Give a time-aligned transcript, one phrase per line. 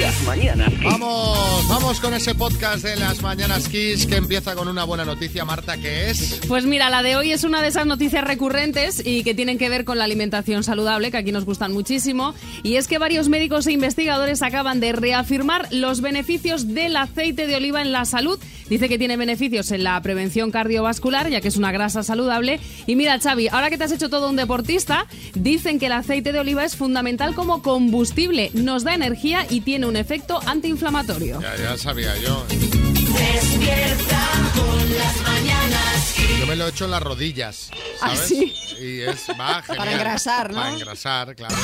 [0.00, 0.72] Las mañanas.
[0.82, 5.44] Vamos, vamos con ese podcast de las Mañanas Kiss que empieza con una buena noticia,
[5.44, 6.40] Marta, que es...
[6.48, 9.68] Pues mira, la de hoy es una de esas noticias recurrentes y que tienen que
[9.68, 12.34] ver con la alimentación saludable, que aquí nos gustan muchísimo.
[12.62, 17.56] Y es que varios médicos e investigadores acaban de reafirmar los beneficios del aceite de
[17.56, 18.40] oliva en la salud.
[18.68, 22.60] Dice que tiene beneficios en la prevención cardiovascular, ya que es una grasa saludable.
[22.86, 26.32] Y mira, Xavi, ahora que te has hecho todo un deportista, dicen que el aceite
[26.32, 31.40] de oliva es fundamental como combustible, nos da energía y tiene un efecto antiinflamatorio.
[31.40, 32.44] Ya, ya sabía yo.
[32.48, 36.14] Despierta con las mañanas.
[36.38, 38.28] Yo me lo he hecho en las rodillas, ¿Ah, ¿sabes?
[38.28, 38.54] sí?
[38.80, 39.76] Y es, va genial.
[39.78, 40.56] Para engrasar, ¿no?
[40.56, 41.56] Para engrasar, claro.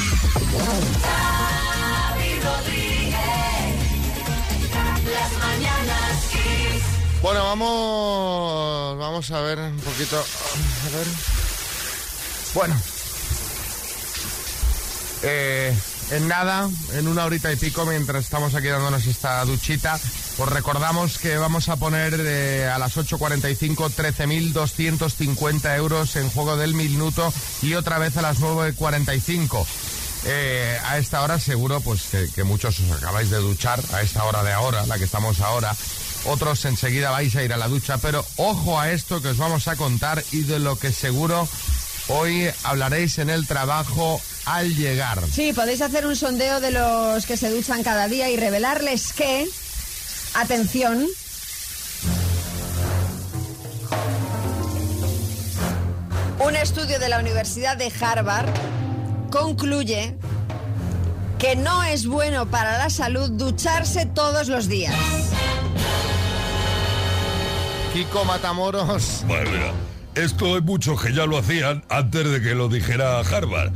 [5.12, 6.24] Las mañanas.
[7.22, 10.18] Bueno, vamos, vamos a ver un poquito.
[10.18, 11.06] A ver.
[12.54, 12.80] Bueno.
[15.22, 15.74] Eh,
[16.10, 19.98] en nada, en una horita y pico, mientras estamos aquí dándonos esta duchita,
[20.38, 26.74] os recordamos que vamos a poner eh, a las 8.45 13.250 euros en juego del
[26.74, 27.32] minuto
[27.62, 29.66] y otra vez a las 9.45.
[30.28, 34.24] Eh, a esta hora seguro pues que, que muchos os acabáis de duchar, a esta
[34.24, 35.74] hora de ahora, la que estamos ahora.
[36.24, 39.68] Otros enseguida vais a ir a la ducha, pero ojo a esto que os vamos
[39.68, 41.48] a contar y de lo que seguro
[42.08, 45.18] hoy hablaréis en el trabajo al llegar.
[45.30, 49.46] Sí, podéis hacer un sondeo de los que se duchan cada día y revelarles que,
[50.34, 51.04] atención,
[56.38, 58.48] un estudio de la Universidad de Harvard
[59.30, 60.16] concluye
[61.38, 64.94] que no es bueno para la salud ducharse todos los días.
[67.92, 69.24] Kiko Matamoros.
[69.26, 69.72] Bueno, mira,
[70.14, 73.72] esto hay muchos que ya lo hacían antes de que lo dijera Harvard.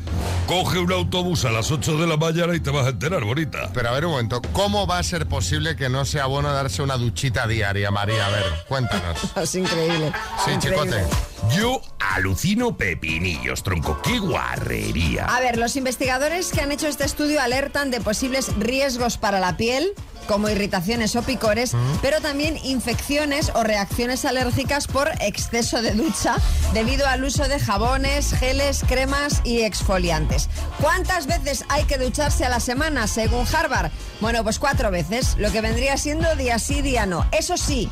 [0.51, 3.71] Coge un autobús a las 8 de la mañana y te vas a enterar, bonita.
[3.73, 6.83] Pero a ver un momento, ¿cómo va a ser posible que no sea bueno darse
[6.83, 8.27] una duchita diaria, María?
[8.27, 9.17] A ver, cuéntanos.
[9.41, 10.13] Es increíble.
[10.45, 11.05] Sí, increíble.
[11.07, 11.57] chicote.
[11.57, 14.03] Yo alucino pepinillos, tronco.
[14.03, 15.25] ¡Qué guarrería!
[15.27, 19.57] A ver, los investigadores que han hecho este estudio alertan de posibles riesgos para la
[19.57, 19.93] piel,
[20.27, 21.73] como irritaciones o picores,
[22.03, 26.37] pero también infecciones o reacciones alérgicas por exceso de ducha
[26.73, 30.49] debido al uso de jabones, geles, cremas y exfoliantes.
[30.81, 33.91] ¿Cuántas veces hay que ducharse a la semana, según Harvard?
[34.21, 37.27] Bueno, pues cuatro veces, lo que vendría siendo día sí, día no.
[37.33, 37.91] Eso sí,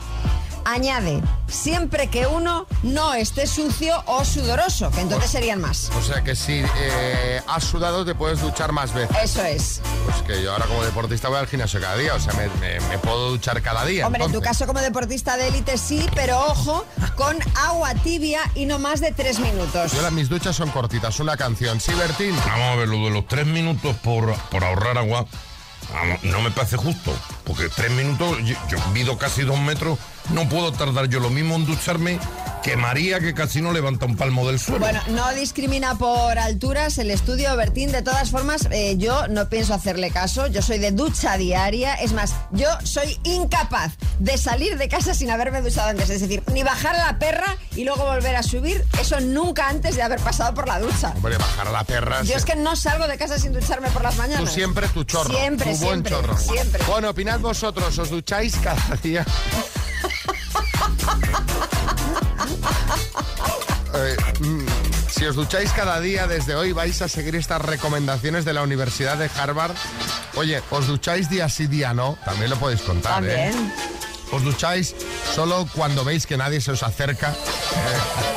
[0.64, 5.90] añade, siempre que uno no esté sucio o sudoroso, que entonces serían más.
[5.98, 9.16] O sea que si eh, has sudado te puedes duchar más veces.
[9.22, 9.80] Eso es.
[10.04, 12.80] Pues que yo ahora como deportista voy al gimnasio cada día, o sea, me, me-
[12.88, 14.06] me puedo duchar cada día.
[14.06, 16.84] Hombre, en tu caso como deportista de élite sí, pero ojo,
[17.16, 19.92] con agua tibia y no más de tres minutos.
[19.92, 21.80] Yo las- mis duchas son cortitas, una canción.
[21.80, 22.34] Sí, Bertín.
[22.46, 25.26] Vamos a ver, lo de los tres minutos por, por ahorrar agua,
[26.22, 27.14] no me parece justo.
[27.44, 29.98] Porque tres minutos, yo, yo mido casi dos metros,
[30.30, 32.18] no puedo tardar yo lo mismo en ducharme
[32.62, 34.80] que María, que casi no levanta un palmo del suelo.
[34.80, 37.92] Bueno, no discrimina por alturas el estudio, Bertín.
[37.92, 40.46] De todas formas, eh, yo no pienso hacerle caso.
[40.48, 41.94] Yo soy de ducha diaria.
[41.94, 46.10] Es más, yo soy incapaz de salir de casa sin haberme duchado antes.
[46.10, 48.84] Es decir, ni bajar a la perra y luego volver a subir.
[49.00, 51.12] Eso nunca antes de haber pasado por la ducha.
[51.16, 52.20] Hombre, bajar a la perra.
[52.22, 52.32] Yo sí.
[52.34, 54.52] es que no salgo de casa sin ducharme por las Tú mañanas.
[54.52, 55.30] siempre tu chorro.
[55.30, 56.36] Siempre, tu buen siempre, chorro.
[56.36, 56.84] siempre.
[56.86, 59.24] Bueno, opinad vosotros, ¿os ducháis cada día?
[63.94, 64.66] Eh, mm,
[65.10, 69.16] si os ducháis cada día desde hoy vais a seguir estas recomendaciones de la Universidad
[69.16, 69.74] de Harvard.
[70.36, 72.18] Oye, ¿os ducháis día sí, día no?
[72.24, 73.50] También lo podéis contar, ¿eh?
[73.50, 73.72] También.
[74.30, 74.94] ¿Os ducháis
[75.34, 77.30] solo cuando veis que nadie se os acerca?
[77.30, 78.28] Eh,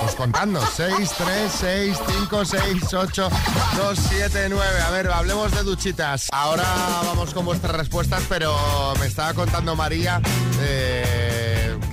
[0.00, 3.30] pues contando, 6, 3, 6, 5, 6, 8,
[3.76, 4.80] 2, 7, 9.
[4.80, 6.28] A ver, hablemos de duchitas.
[6.32, 6.64] Ahora
[7.04, 8.54] vamos con vuestras respuestas, pero
[8.98, 10.20] me estaba contando María
[10.60, 11.25] eh,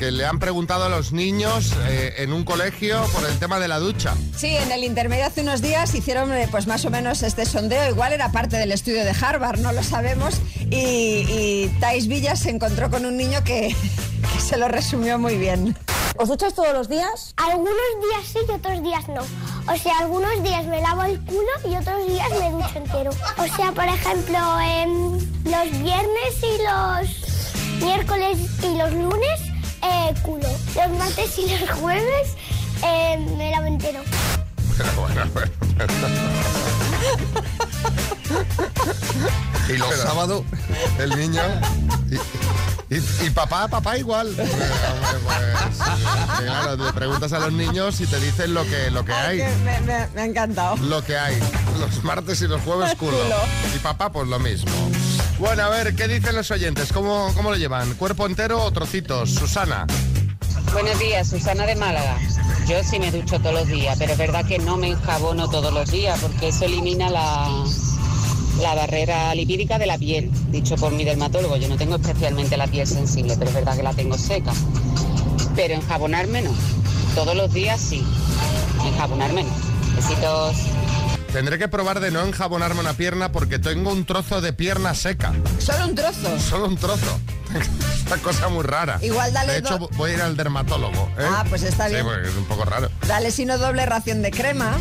[0.04, 3.70] que le han preguntado a los niños eh, en un colegio por el tema de
[3.70, 4.14] la ducha.
[4.36, 7.90] Sí, en el intermedio hace unos días hicieron eh, pues más o menos este sondeo,
[7.90, 12.50] igual era parte del estudio de Harvard, no lo sabemos, y, y Thais Villas se
[12.50, 13.74] encontró con un niño que,
[14.34, 15.74] que se lo resumió muy bien.
[16.18, 17.34] ¿Os ducháis todos los días?
[17.38, 19.22] Algunos días sí y otros días no.
[19.72, 23.12] O sea, algunos días me lavo el culo y otros días me ducho entero.
[23.38, 25.14] O sea, por ejemplo, em,
[25.46, 29.53] los viernes y los miércoles y los lunes,
[29.84, 30.48] eh, culo.
[30.76, 32.30] Los martes y los jueves
[32.84, 34.02] eh, me lavo entero.
[34.78, 35.52] Pero bueno, bueno.
[39.70, 40.44] y los sábados,
[41.00, 41.42] El niño.
[42.10, 42.16] Y,
[42.96, 44.36] Y, y papá, papá igual.
[45.24, 49.42] Pues, claro, le preguntas a los niños y te dicen lo que, lo que Ay,
[49.42, 49.50] hay.
[49.52, 50.76] que me, me- me ha encantado.
[50.78, 51.38] Lo que hay.
[51.80, 53.18] Los martes y los jueves culo.
[53.18, 53.36] Culo.
[53.76, 54.72] Y papá, pues lo mismo.
[55.44, 56.94] Bueno, a ver, ¿qué dicen los oyentes?
[56.94, 57.96] ¿Cómo, cómo lo llevan?
[57.96, 59.30] ¿Cuerpo entero o trocitos?
[59.30, 59.86] Susana.
[60.72, 62.18] Buenos días, Susana de Málaga.
[62.66, 65.74] Yo sí me ducho todos los días, pero es verdad que no me enjabono todos
[65.74, 67.66] los días porque eso elimina la,
[68.62, 71.58] la barrera lipídica de la piel, dicho por mi dermatólogo.
[71.58, 74.54] Yo no tengo especialmente la piel sensible, pero es verdad que la tengo seca.
[75.58, 76.52] Pero enjabonarme no.
[77.16, 78.02] Todos los días sí.
[78.86, 79.52] Enjabonarme no.
[79.98, 80.56] Besitos.
[81.34, 85.34] Tendré que probar de no enjabonarme una pierna porque tengo un trozo de pierna seca.
[85.58, 86.40] Solo un trozo.
[86.40, 87.20] Solo un trozo.
[87.98, 89.00] Esta cosa muy rara.
[89.02, 91.10] Igual dale De hecho, do- voy a ir al dermatólogo.
[91.18, 91.26] ¿eh?
[91.28, 92.02] Ah, pues está bien.
[92.02, 92.90] Sí, porque es un poco raro.
[93.08, 94.78] Dale sino doble ración de crema.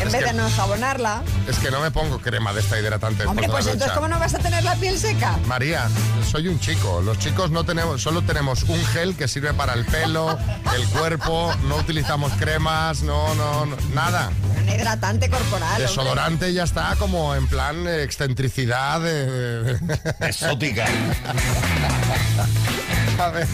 [0.00, 1.22] En Es vez que- de no enjabonarla.
[1.48, 3.24] Es que no me pongo crema de esta hidratante.
[3.26, 3.94] Hombre, pues entonces, ducha.
[3.94, 5.36] ¿cómo no vas a tener la piel seca?
[5.46, 5.88] María,
[6.30, 7.00] soy un chico.
[7.02, 10.38] Los chicos no tenemos, solo tenemos un gel que sirve para el pelo,
[10.76, 14.30] el cuerpo, no utilizamos cremas, no, no, no, nada.
[14.58, 15.68] Un hidratante corporal.
[15.70, 15.82] hombre.
[15.86, 19.80] Desodorante ya está como en plan eh, excentricidad de- de-
[20.20, 20.84] Exótica.
[23.18, 23.46] a ver,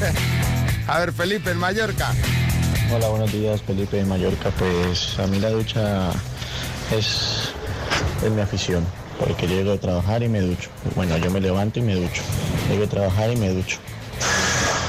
[0.88, 2.12] a ver, Felipe, en Mallorca.
[2.94, 4.50] Hola, buenos días, Felipe de Mallorca.
[4.50, 6.10] Pues a mí la ducha
[6.90, 7.48] es,
[8.24, 8.84] es mi afición,
[9.18, 10.68] porque llego a trabajar y me ducho.
[10.94, 12.22] Bueno, yo me levanto y me ducho.
[12.68, 13.78] Llego a trabajar y me ducho.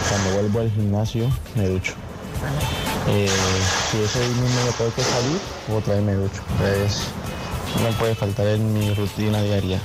[0.10, 1.94] Cuando vuelvo al gimnasio, me ducho.
[3.08, 3.30] Eh,
[3.92, 5.38] si ese mismo día tengo que salir,
[5.74, 6.42] otra vez me ducho.
[6.60, 7.08] Entonces,
[7.82, 9.80] no puede faltar en mi rutina diaria.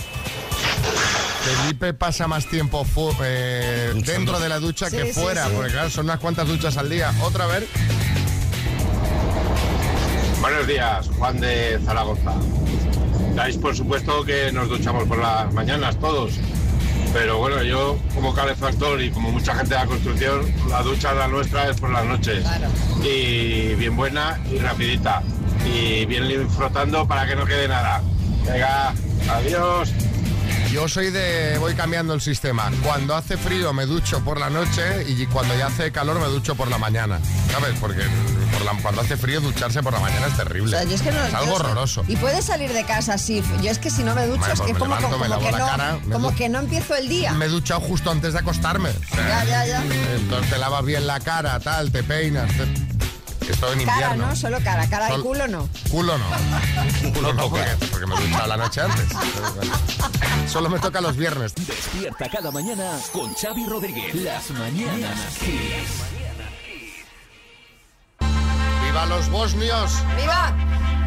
[1.44, 2.84] Felipe pasa más tiempo
[3.22, 5.52] eh, dentro de la ducha Sí, que sí, fuera, sí.
[5.56, 7.14] porque claro, son unas cuantas duchas al día.
[7.22, 7.64] Otra vez.
[10.48, 12.32] Buenos días, Juan de Zaragoza.
[13.34, 16.40] Dais por supuesto que nos duchamos por las mañanas todos,
[17.12, 20.40] pero bueno, yo como calefactor y como mucha gente de la construcción,
[20.70, 22.46] la ducha la nuestra es por las noches.
[23.04, 25.22] Y bien buena y rapidita.
[25.70, 28.00] Y bien frotando para que no quede nada.
[28.46, 28.94] Venga,
[29.30, 29.92] adiós.
[30.72, 31.56] Yo soy de.
[31.58, 32.70] Voy cambiando el sistema.
[32.84, 36.54] Cuando hace frío me ducho por la noche y cuando ya hace calor me ducho
[36.54, 37.18] por la mañana.
[37.50, 37.74] ¿Sabes?
[37.80, 38.02] Porque
[38.52, 40.70] por la- cuando hace frío ducharse por la mañana es O terrible.
[40.76, 42.04] sea, yo es que no- es algo horroroso.
[42.06, 43.42] Y puedes salir de casa así.
[43.62, 45.42] Yo es que si no me ducho, Vale, es pues que como, levanto, como lavo
[45.44, 47.32] que la no, cara, como que no empiezo el día.
[47.32, 48.90] Me he duchado justo antes de acostarme.
[48.90, 49.82] O sea, Ya, ya, ya.
[50.16, 52.50] Entonces te lavas bien la cara, tal, te peinas.
[52.56, 53.07] te-
[53.48, 54.26] Esto en Cara, invierno.
[54.28, 54.36] ¿no?
[54.36, 54.88] Solo cara.
[54.88, 55.68] Cara Sol- y culo no.
[55.90, 56.24] Culo no.
[57.14, 59.06] Culo no, porque, porque me he duchado la noche antes.
[60.50, 61.54] Solo me toca los viernes.
[61.54, 64.14] Despierta cada mañana con Xavi Rodríguez.
[64.14, 66.02] Las mañanas Kiss.
[68.84, 69.92] ¡Viva los bosnios!
[70.18, 70.54] ¡Viva!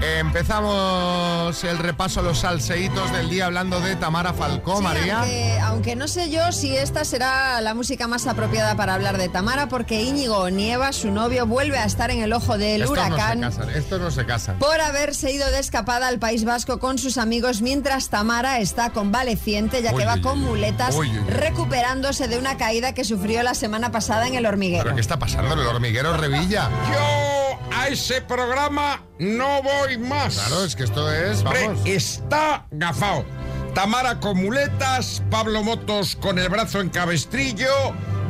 [0.02, 5.20] Empezamos el repaso a los salseitos del día hablando de Tamara Falcó, Sí, María.
[5.20, 9.30] Aunque, aunque no sé yo si esta será la música más apropiada para hablar de
[9.30, 13.42] Tamara, porque Íñigo Nieva, su novio, vuelve a estar en el ojo del Estos huracán.
[13.42, 14.58] no se casan, estos no se casan.
[14.60, 19.82] Por haberse ido de escapada al País Vasco con sus amigos mientras Tamara está convaleciente
[19.84, 21.10] ya Uy, que va uy, con muletas uy.
[21.28, 24.84] recuperándose de una caída que sufrió la semana pasada en el hormiguero.
[24.84, 26.70] ¿Pero qué está pasando en el hormiguero Revilla?
[26.92, 27.31] Yo
[27.72, 30.36] a ese programa no voy más.
[30.36, 31.86] Claro, es que esto es, Hombre, vamos.
[31.86, 33.26] está gafao.
[33.74, 37.70] Tamara con muletas, Pablo Motos con el brazo en cabestrillo.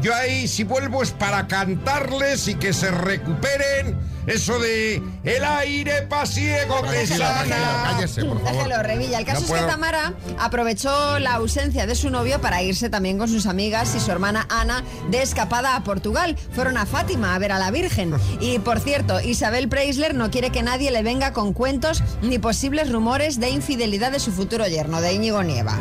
[0.02, 4.00] Yo ahí, si vuelvo, es para cantarles y que se recuperen.
[4.28, 7.44] Eso de el aire pasiego te sana.
[7.84, 8.54] cállese, por favor.
[8.68, 9.20] Déjelo, Revilla.
[9.20, 9.68] El caso No es que.
[9.68, 14.12] Tamara aprovechó la ausencia de su novio para irse también con sus amigas y su
[14.12, 16.38] hermana Ana de escapada a Portugal.
[16.54, 18.14] Fueron a Fátima a ver a la Virgen.
[18.40, 22.92] Y por cierto, Isabel Preisler no quiere que nadie le venga con cuentos ni posibles
[22.92, 25.78] rumores de infidelidad de su futuro yerno, de Íñigo Nieva.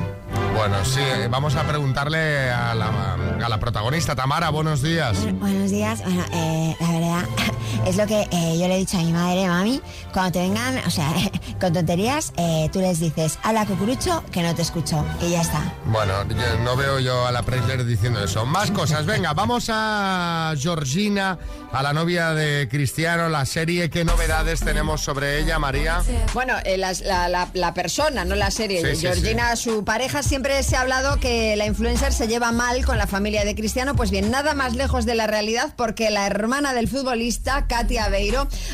[0.57, 4.15] Bueno, sí, vamos a preguntarle a la, a la protagonista.
[4.15, 5.17] Tamara, buenos días.
[5.35, 6.03] Buenos días.
[6.03, 7.25] Bueno, eh, la verdad
[7.87, 9.81] es lo que eh, yo le he dicho a mi madre, mami.
[10.13, 11.13] Cuando te vengan, o sea,
[11.61, 15.05] con tonterías, eh, tú les dices, habla cucurucho, que no te escucho.
[15.23, 15.73] Y ya está.
[15.87, 18.47] Bueno, yo no veo yo a la Preisler diciendo eso.
[18.47, 19.07] Más cosas.
[19.07, 21.39] Venga, vamos a Georgina,
[21.73, 23.91] a la novia de Cristiano, la serie.
[23.91, 26.03] ¿Qué novedades tenemos sobre ella, María?
[26.35, 26.93] Bueno, eh, la,
[27.29, 28.81] la- la persona, no la serie.
[28.83, 32.85] Sí, sí, Georgina, su pareja, siempre se ha hablado que la influencer se lleva mal
[32.85, 33.95] con la familia de Cristiano.
[33.97, 38.09] Pues bien, nada más lejos de la realidad porque la hermana del futbolista, Katia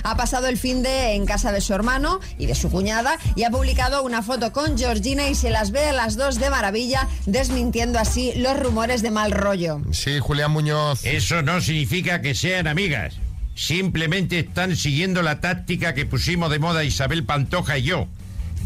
[0.03, 3.45] Ha pasado el fin de en casa de su hermano y de su cuñada y
[3.45, 7.09] ha publicado una foto con Georgina y se las ve a las dos de maravilla,
[7.27, 9.81] desmintiendo así los rumores de mal rollo.
[9.93, 11.05] Sí, Julián Muñoz.
[11.05, 13.15] Eso no significa que sean amigas.
[13.55, 18.07] Simplemente están siguiendo la táctica que pusimos de moda Isabel Pantoja y yo.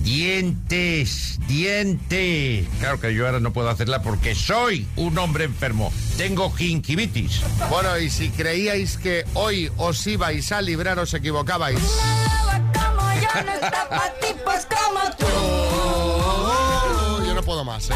[0.02, 2.66] Dientes, dientes.
[2.80, 5.92] Claro que yo ahora no puedo hacerla porque soy un hombre enfermo.
[6.16, 7.40] Tengo gingivitis.
[7.68, 11.78] Bueno, y si creíais que hoy os ibais a librar, os equivocabais.
[13.20, 13.52] Yo no
[17.42, 17.94] puedo más, ¿eh?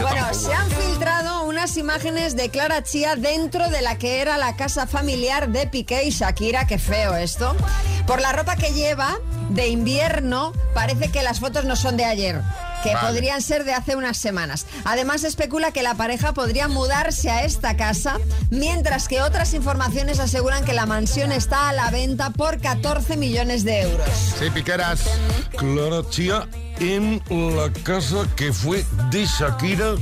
[0.00, 0.34] Bueno, tampoco.
[0.34, 4.86] se han filtrado unas imágenes de Clara Chía dentro de la que era la casa
[4.86, 6.66] familiar de Piqué y Shakira.
[6.66, 7.56] Qué feo esto.
[8.06, 9.18] Por la ropa que lleva
[9.50, 12.40] de invierno, parece que las fotos no son de ayer.
[12.82, 13.08] Que Vale.
[13.08, 14.66] podrían ser de hace unas semanas.
[14.84, 18.18] Además, especula que la pareja podría mudarse a esta casa,
[18.50, 23.64] mientras que otras informaciones aseguran que la mansión está a la venta por 14 millones
[23.64, 24.08] de euros.
[24.38, 25.00] Sí, piqueras.
[25.56, 26.46] Clara Chía
[26.78, 29.94] en la casa que fue de Shakira.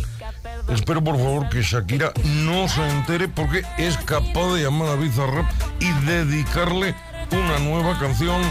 [0.69, 2.13] Espero por favor que Shakira
[2.45, 5.47] no se entere porque es capaz de llamar a Bizarrap
[5.81, 6.95] y dedicarle
[7.31, 8.43] una nueva canción.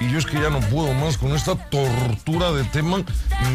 [0.00, 2.98] Y yo es que ya no puedo más con esta tortura de tema.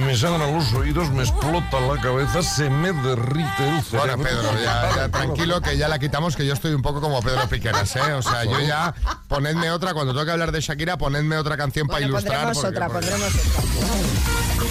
[0.06, 4.18] Me sangran los oídos, me explota la cabeza, se me derrite el cerebro.
[4.18, 7.22] Bueno, Pedro, ya, ya tranquilo que ya la quitamos, que yo estoy un poco como
[7.22, 8.14] Pedro Piqueras, ¿eh?
[8.14, 8.94] O sea, yo ya,
[9.28, 12.54] ponedme otra, cuando toque hablar de Shakira, ponedme otra canción para ilustrar.
[12.54, 14.68] pondremos porque- otra, porque- pondremos otra.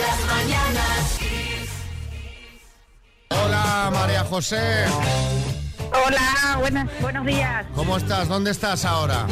[0.00, 1.16] Las mañanas
[3.32, 4.84] Hola, María José.
[5.92, 7.66] Hola, buenas, buenos días.
[7.74, 8.28] ¿Cómo estás?
[8.28, 9.26] ¿Dónde estás ahora?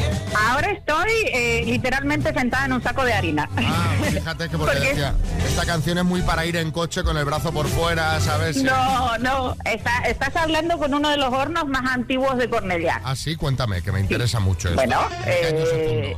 [0.49, 3.49] Ahora estoy eh, literalmente sentada en un saco de harina.
[3.57, 5.13] Ah, fíjate que porque Porque- decía,
[5.47, 8.61] esta canción es muy para ir en coche con el brazo por fuera, ¿sabes?
[8.63, 12.99] No, no, está- estás hablando con uno de los hornos más antiguos de Cornellá.
[13.03, 14.75] Ah, sí, cuéntame, que me interesa mucho esto.
[14.81, 16.17] Bueno, ¿En qué año se eh,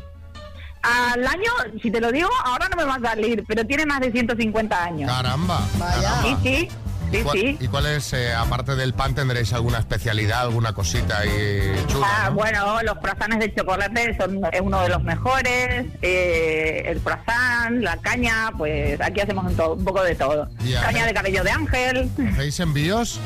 [0.83, 3.99] al año, si te lo digo, ahora no me va a salir, pero tiene más
[3.99, 5.11] de 150 años.
[5.11, 5.61] Caramba.
[5.77, 6.21] caramba.
[6.23, 6.80] Sí, sí, ¿Y
[7.11, 7.57] sí, cuál- sí.
[7.59, 12.07] ¿Y cuál es, eh, aparte del pan, tendréis alguna especialidad, alguna cosita ahí chula?
[12.09, 12.35] Ah, ¿no?
[12.35, 15.85] bueno, los croissants de chocolate son es uno de los mejores.
[16.01, 20.47] eh, el croissant, la caña, pues aquí hacemos un, un poco de todo.
[20.63, 20.81] Ya.
[20.81, 22.09] Caña de cabello de ángel.
[22.33, 23.19] ¿Hacéis envíos?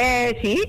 [0.00, 0.60] Eh, sí,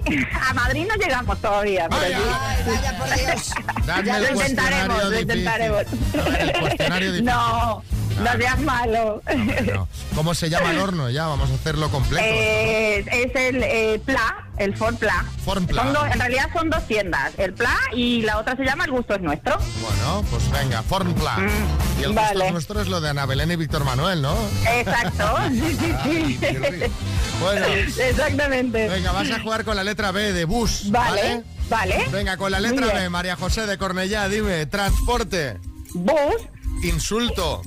[0.48, 1.88] a Madrid no llegamos todavía.
[1.88, 2.18] Vaya.
[2.40, 3.54] Ay, vaya por Dios.
[3.86, 5.84] Ya lo intentaremos, lo intentaremos.
[6.14, 7.26] Ver, el cuestionario difícil.
[7.26, 7.84] No,
[8.24, 9.22] no seas malo.
[9.26, 11.10] Bueno, ¿Cómo se llama el horno?
[11.10, 12.26] Ya, vamos a hacerlo completo.
[12.26, 15.26] Eh, es el eh, Pla, el Ford Pla.
[15.46, 15.84] Ford Pla.
[15.84, 18.92] Son dos- en realidad son dos tiendas, el Pla y la otra se llama El
[18.92, 19.58] Gusto es Nuestro.
[19.82, 21.46] Bueno, pues venga, Formplan.
[21.46, 22.34] Mm, y el vale.
[22.40, 24.36] gusto nuestro es lo de Ana Belén y Víctor Manuel, ¿no?
[24.72, 25.36] Exacto.
[25.50, 26.92] Sí, sí, sí.
[27.40, 28.88] Bueno, Exactamente.
[28.90, 30.90] venga, vas a jugar con la letra B de bus.
[30.90, 32.08] Vale, vale.
[32.12, 32.88] Venga, con la letra.
[32.88, 35.58] B, María José de Cornellá, dime, transporte,
[35.94, 36.42] Bus,
[36.84, 37.62] insulto,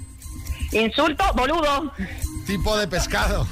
[0.72, 1.92] insulto, boludo,
[2.46, 3.46] tipo de pescado,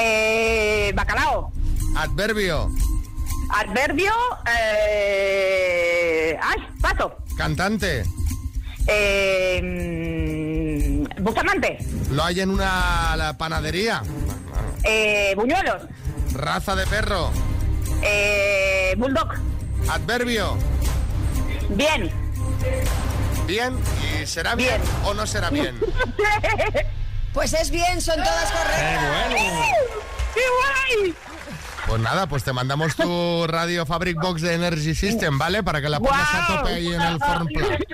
[0.00, 1.52] eh, bacalao,
[1.96, 2.70] adverbio,
[3.50, 4.12] adverbio,
[4.46, 8.04] eh, ay, paso, cantante,
[8.86, 9.60] eh,
[11.20, 11.78] Bustamante,
[12.10, 14.02] lo hay en una la panadería,
[14.82, 15.82] eh, buñuelos,
[16.32, 17.30] raza de perro,
[18.02, 19.28] eh, bulldog,
[19.88, 20.56] adverbio,
[21.70, 22.10] bien,
[23.46, 23.78] bien,
[24.22, 24.94] y será bien, Bien.
[25.04, 25.78] o no será bien.
[27.34, 29.34] Pues es bien, son todas correctas.
[30.34, 30.40] ¡Qué
[31.00, 31.14] guay!
[31.94, 35.62] Pues nada, pues te mandamos tu Radio Fabric Box de Energy System, ¿vale?
[35.62, 37.78] Para que la pongas a tope ahí en el Formplan.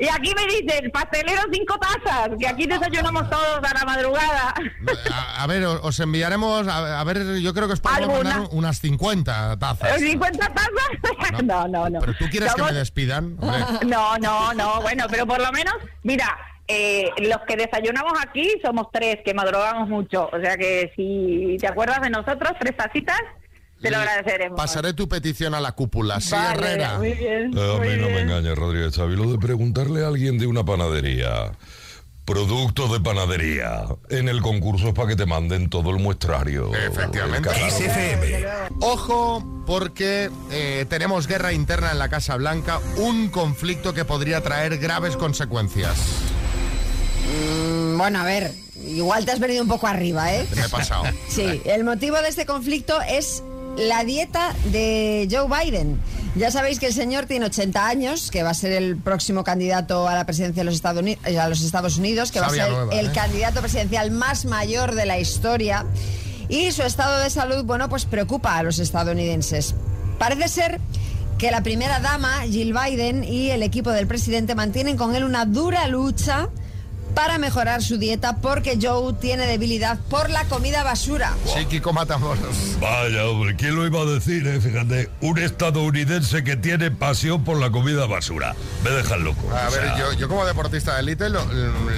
[0.00, 4.54] Y aquí me dicen, pastelero cinco tazas, que aquí desayunamos todos a la madrugada.
[5.12, 8.80] A, a ver, os enviaremos, a, a ver, yo creo que os podemos mandar unas
[8.80, 10.00] 50 tazas.
[10.00, 11.42] ¿50 tazas?
[11.44, 12.00] No, no, no.
[12.00, 13.60] Pero tú quieres que me despidan, hombre.
[13.86, 16.36] No, no, no, bueno, pero por lo menos, mira,
[16.68, 20.28] eh, los que desayunamos aquí somos tres, que madrugamos mucho.
[20.32, 23.18] O sea que si te acuerdas de nosotros, tres tacitas,
[23.80, 24.56] te lo agradeceremos.
[24.56, 26.20] Pasaré tu petición a la cúpula.
[26.20, 26.98] Sí, Vale, Herrera.
[26.98, 27.56] muy bien.
[27.56, 30.46] Eh, a muy mí no me engañes, Rodríguez Xavi, lo de preguntarle a alguien de
[30.46, 31.52] una panadería.
[32.26, 33.84] Productos de panadería.
[34.10, 36.70] En el concurso es para que te manden todo el muestrario.
[36.74, 37.48] Efectivamente.
[37.48, 38.44] XFM.
[38.80, 44.76] Ojo, porque eh, tenemos guerra interna en la Casa Blanca, un conflicto que podría traer
[44.76, 46.27] graves consecuencias.
[47.38, 48.52] Mm, Bueno, a ver,
[48.86, 50.46] igual te has venido un poco arriba, ¿eh?
[50.54, 51.04] Me he pasado.
[51.28, 53.42] Sí, el motivo de este conflicto es
[53.76, 56.00] la dieta de Joe Biden.
[56.36, 60.06] Ya sabéis que el señor tiene 80 años, que va a ser el próximo candidato
[60.08, 62.70] a la presidencia de los Estados Unidos, a los Estados Unidos que va a ser
[62.70, 63.12] nueva, el ¿eh?
[63.12, 65.84] candidato presidencial más mayor de la historia.
[66.48, 69.74] Y su estado de salud, bueno, pues preocupa a los estadounidenses.
[70.18, 70.80] Parece ser
[71.38, 75.44] que la primera dama, Jill Biden, y el equipo del presidente mantienen con él una
[75.44, 76.48] dura lucha
[77.18, 81.34] para mejorar su dieta porque Joe tiene debilidad por la comida basura.
[81.52, 82.78] Sí, Kiko Matamoros.
[82.80, 84.60] Vaya, hombre, ¿quién lo iba a decir, eh?
[84.60, 88.54] Fíjate, un estadounidense que tiene pasión por la comida basura.
[88.84, 89.50] Me dejan loco.
[89.50, 91.44] A o ver, sea, yo, yo como deportista de élite lo,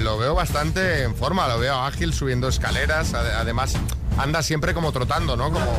[0.01, 3.73] lo veo bastante en forma, lo veo ágil subiendo escaleras, ade- además
[4.17, 5.51] anda siempre como trotando, ¿no?
[5.53, 5.71] Como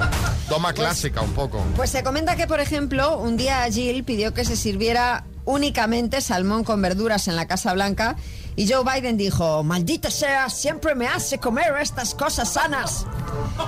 [0.48, 1.64] toma clásica un poco.
[1.74, 6.62] Pues se comenta que, por ejemplo, un día Jill pidió que se sirviera únicamente salmón
[6.62, 8.14] con verduras en la Casa Blanca
[8.56, 13.06] y Joe Biden dijo, maldita sea, siempre me hace comer estas cosas sanas.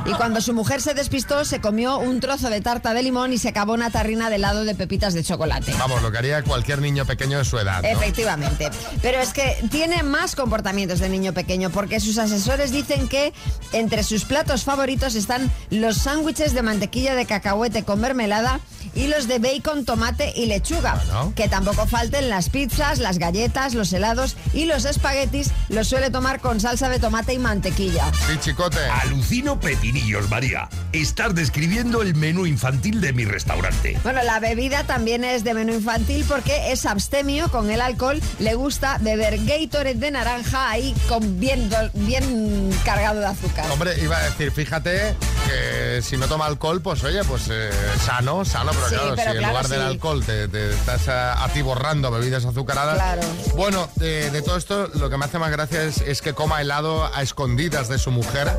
[0.07, 3.39] Y cuando su mujer se despistó, se comió un trozo de tarta de limón y
[3.39, 5.75] se acabó una tarrina de helado de pepitas de chocolate.
[5.79, 7.83] Vamos, lo que haría cualquier niño pequeño de su edad.
[7.83, 7.89] ¿no?
[7.89, 8.71] Efectivamente.
[9.01, 13.33] Pero es que tiene más comportamientos de niño pequeño porque sus asesores dicen que
[13.73, 18.61] entre sus platos favoritos están los sándwiches de mantequilla de cacahuete con mermelada
[18.95, 21.01] y los de bacon, tomate y lechuga.
[21.35, 26.41] Que tampoco falten las pizzas, las galletas, los helados y los espaguetis los suele tomar
[26.41, 28.11] con salsa de tomate y mantequilla.
[28.27, 28.79] Sí, chicote.
[29.03, 30.69] Alucino pepinillos, María.
[30.93, 33.97] Estás describiendo el menú infantil de mi restaurante.
[34.03, 38.21] Bueno, la bebida también es de menú infantil porque es abstemio con el alcohol.
[38.41, 43.71] Le gusta beber Gatorade de naranja ahí con bien, bien cargado de azúcar.
[43.71, 45.15] Hombre, iba a decir, fíjate
[45.47, 47.71] que si no toma alcohol, pues oye, pues eh,
[48.05, 51.45] sano, sano, pero Sí, claro, pero si en lugar del alcohol te, te estás a-
[51.45, 52.95] atiborrando bebidas azucaradas.
[52.95, 53.23] Claro.
[53.57, 56.61] Bueno, de, de todo esto, lo que me hace más gracia es, es que coma
[56.61, 58.51] helado a escondidas de su mujer.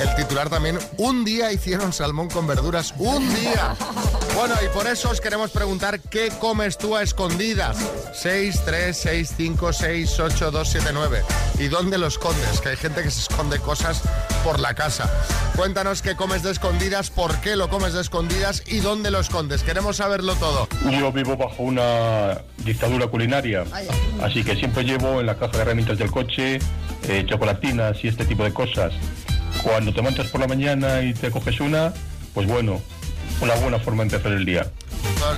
[0.00, 3.76] El titular también, un día hicieron salmón con verduras, un día.
[4.34, 7.76] Bueno, y por eso os queremos preguntar, ¿qué comes tú a escondidas?
[8.14, 11.22] 6, 3, 6, 5, 6, 8, 2, 7, 9.
[11.58, 12.62] ¿Y dónde lo escondes?
[12.62, 14.00] Que hay gente que se esconde cosas
[14.42, 15.10] por la casa.
[15.54, 19.62] Cuéntanos qué comes de escondidas, por qué lo comes de escondidas y dónde lo escondes.
[19.62, 20.66] Queremos saberlo todo.
[20.90, 23.64] Yo vivo bajo una dictadura culinaria,
[24.22, 26.58] así que siempre llevo en la caja de herramientas del coche
[27.08, 28.92] eh, chocolatinas y este tipo de cosas.
[29.62, 31.92] Cuando te montas por la mañana y te coges una,
[32.34, 32.80] pues bueno,
[33.40, 34.70] una buena forma de empezar el día.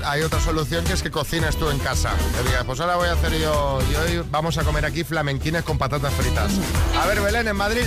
[0.04, 2.12] Hay otra solución que es que cocines tú en casa.
[2.66, 6.12] Pues ahora voy a hacer yo, y hoy vamos a comer aquí flamenquines con patatas
[6.14, 6.52] fritas.
[7.00, 7.86] A ver, Belén, en Madrid.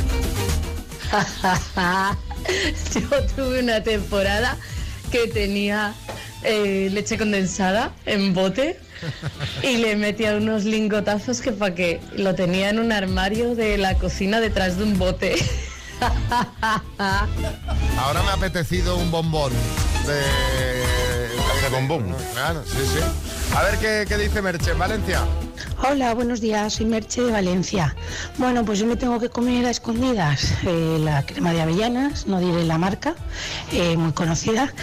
[2.93, 4.57] Yo tuve una temporada
[5.11, 5.93] que tenía
[6.43, 8.79] eh, leche condensada en bote
[9.63, 13.95] y le metía unos lingotazos que para que lo tenía en un armario de la
[13.95, 15.35] cocina detrás de un bote.
[17.99, 19.51] Ahora me ha apetecido un bombón
[20.05, 20.13] de...
[20.13, 22.15] de bombón.
[22.33, 22.99] Claro, sí, sí.
[23.55, 25.21] A ver qué, qué dice Merche en Valencia.
[25.83, 27.95] Hola, buenos días, soy Merche de Valencia.
[28.37, 32.39] Bueno, pues yo me tengo que comer a escondidas eh, la crema de avellanas, no
[32.39, 33.13] diré la marca,
[33.71, 34.73] eh, muy conocida,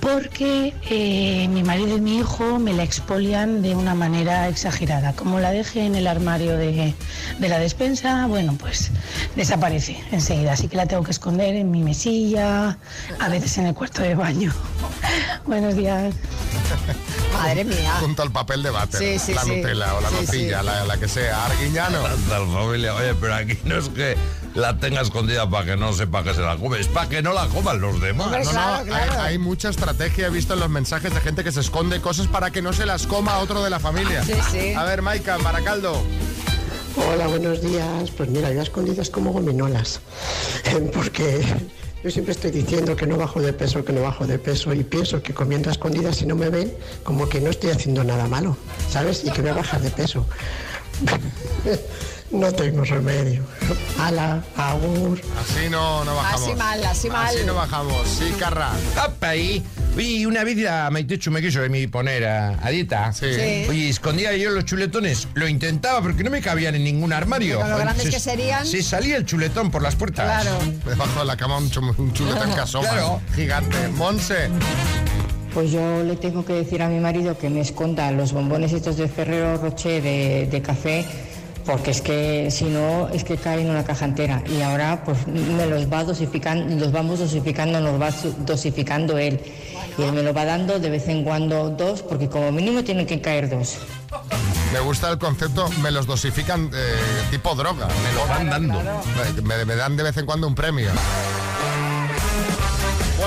[0.00, 5.12] porque eh, mi marido y mi hijo me la expolian de una manera exagerada.
[5.12, 6.94] Como la deje en el armario de,
[7.38, 8.90] de la despensa, bueno, pues
[9.36, 12.76] desaparece enseguida, así que la tengo que esconder en mi mesilla,
[13.20, 14.52] a veces en el cuarto de baño.
[15.46, 16.12] buenos días.
[17.32, 17.92] Madre mía.
[18.00, 19.00] Junto al papel de váter.
[19.00, 19.50] Sí, sí, la sí.
[19.56, 20.50] Nutella o la Sí, nocilla, sí.
[20.50, 21.46] La, la que sea.
[21.46, 22.02] Arguiñano.
[22.28, 24.16] Tal familia, oye, pero aquí no es que
[24.54, 27.32] la tenga escondida para que no sepa que se la come, es para que no
[27.32, 28.30] la coman los demás.
[28.46, 31.60] No, no, hay, hay mucha estrategia, he visto en los mensajes de gente que se
[31.60, 34.22] esconde cosas para que no se las coma otro de la familia.
[34.24, 34.74] Sí, sí.
[34.74, 36.02] A ver, Maika, en Baracaldo.
[36.96, 38.10] Hola, buenos días.
[38.16, 40.00] Pues mira, yo escondidas como gominolas.
[40.94, 41.44] Porque
[42.02, 44.72] yo siempre estoy diciendo que no bajo de peso, que no bajo de peso.
[44.72, 48.02] Y pienso que comiendo a escondidas, si no me ven, como que no estoy haciendo
[48.04, 48.56] nada malo,
[48.88, 49.24] ¿sabes?
[49.24, 50.26] Y que voy a bajar de peso.
[52.30, 53.42] no tengo remedio.
[53.98, 55.20] Ala, agur.
[55.40, 56.42] Así no, no bajamos.
[56.42, 57.26] Así mal, así mal.
[57.26, 58.08] Así no bajamos.
[58.08, 58.70] Sí, Carra.
[58.96, 59.64] Apa, ahí.
[59.96, 63.12] Oye, una vez la Maitechu me quiso de mí poner a, a dieta.
[63.12, 63.26] Sí.
[63.68, 65.28] Oye, escondía yo los chuletones.
[65.34, 67.60] Lo intentaba porque no me cabían en ningún armario.
[67.60, 68.64] Con lo grandes Se- que serían.
[68.66, 70.24] Se salía el chuletón por las puertas.
[70.24, 70.58] Claro.
[70.86, 72.88] Debajo de la cama un, chuletón que asoma.
[72.88, 73.20] Claro.
[73.34, 73.76] Gigante.
[73.96, 74.48] Monse.
[75.52, 78.96] Pues yo le tengo que decir a mi marido que me esconda los bombones estos
[78.96, 81.04] de Ferrero Rocher de, de café,
[81.66, 84.44] porque es que si no, es que caen en una caja entera.
[84.48, 88.12] Y ahora pues me los va dosificando, los vamos dosificando, nos va
[88.46, 89.40] dosificando él.
[90.00, 93.06] Y él me lo va dando de vez en cuando dos, porque como mínimo tienen
[93.06, 93.76] que caer dos.
[94.72, 96.96] Me gusta el concepto, me los dosifican eh,
[97.30, 97.86] tipo droga.
[97.86, 98.82] Me lo van dando.
[99.42, 100.88] Me, me dan de vez en cuando un premio.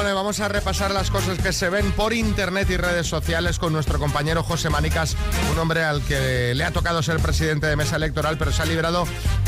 [0.04, 3.72] Bueno, vamos a repasar las cosas que se ven por internet y redes sociales con
[3.72, 5.16] nuestro compañero José Manicas,
[5.50, 8.66] un hombre al que le ha tocado ser presidente de mesa electoral, pero se ha
[8.66, 9.08] librado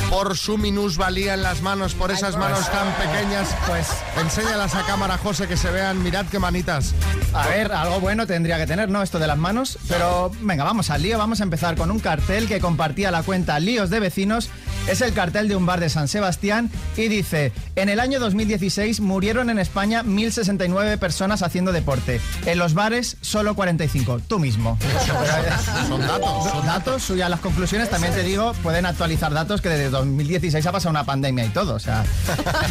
[0.09, 3.53] por su minusvalía en las manos, por esas manos tan pequeñas.
[3.67, 6.01] Pues enséñalas a cámara, José, que se vean.
[6.01, 6.93] Mirad qué manitas.
[7.33, 9.03] A ver, algo bueno tendría que tener, ¿no?
[9.03, 9.77] Esto de las manos.
[9.89, 11.17] Pero venga, vamos al lío.
[11.17, 14.49] Vamos a empezar con un cartel que compartía la cuenta Líos de Vecinos.
[14.87, 18.99] Es el cartel de un bar de San Sebastián y dice, en el año 2016
[18.99, 20.03] murieron en España
[20.45, 22.21] 1.069 personas haciendo deporte.
[22.45, 24.21] En los bares, solo 45.
[24.27, 24.77] Tú mismo.
[25.87, 26.49] Son datos.
[26.51, 30.65] Son datos, y a las conclusiones también te digo, pueden actualizar datos que desde 2016
[30.65, 31.75] ha pasado una pandemia y todo.
[31.75, 32.03] O sea,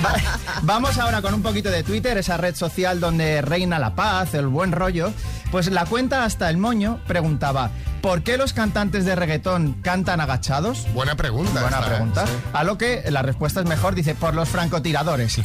[0.04, 0.14] Va-
[0.62, 4.46] vamos ahora con un poquito de Twitter, esa red social donde reina la paz, el
[4.48, 5.12] buen rollo.
[5.50, 7.70] Pues la cuenta hasta el moño preguntaba,
[8.02, 10.84] ¿por qué los cantantes de reggaetón cantan agachados?
[10.92, 11.60] Buena pregunta.
[11.60, 11.90] Buena esta, ¿eh?
[11.90, 12.26] pregunta.
[12.26, 12.32] Sí.
[12.52, 15.36] A lo que la respuesta es mejor, dice, por los francotiradores.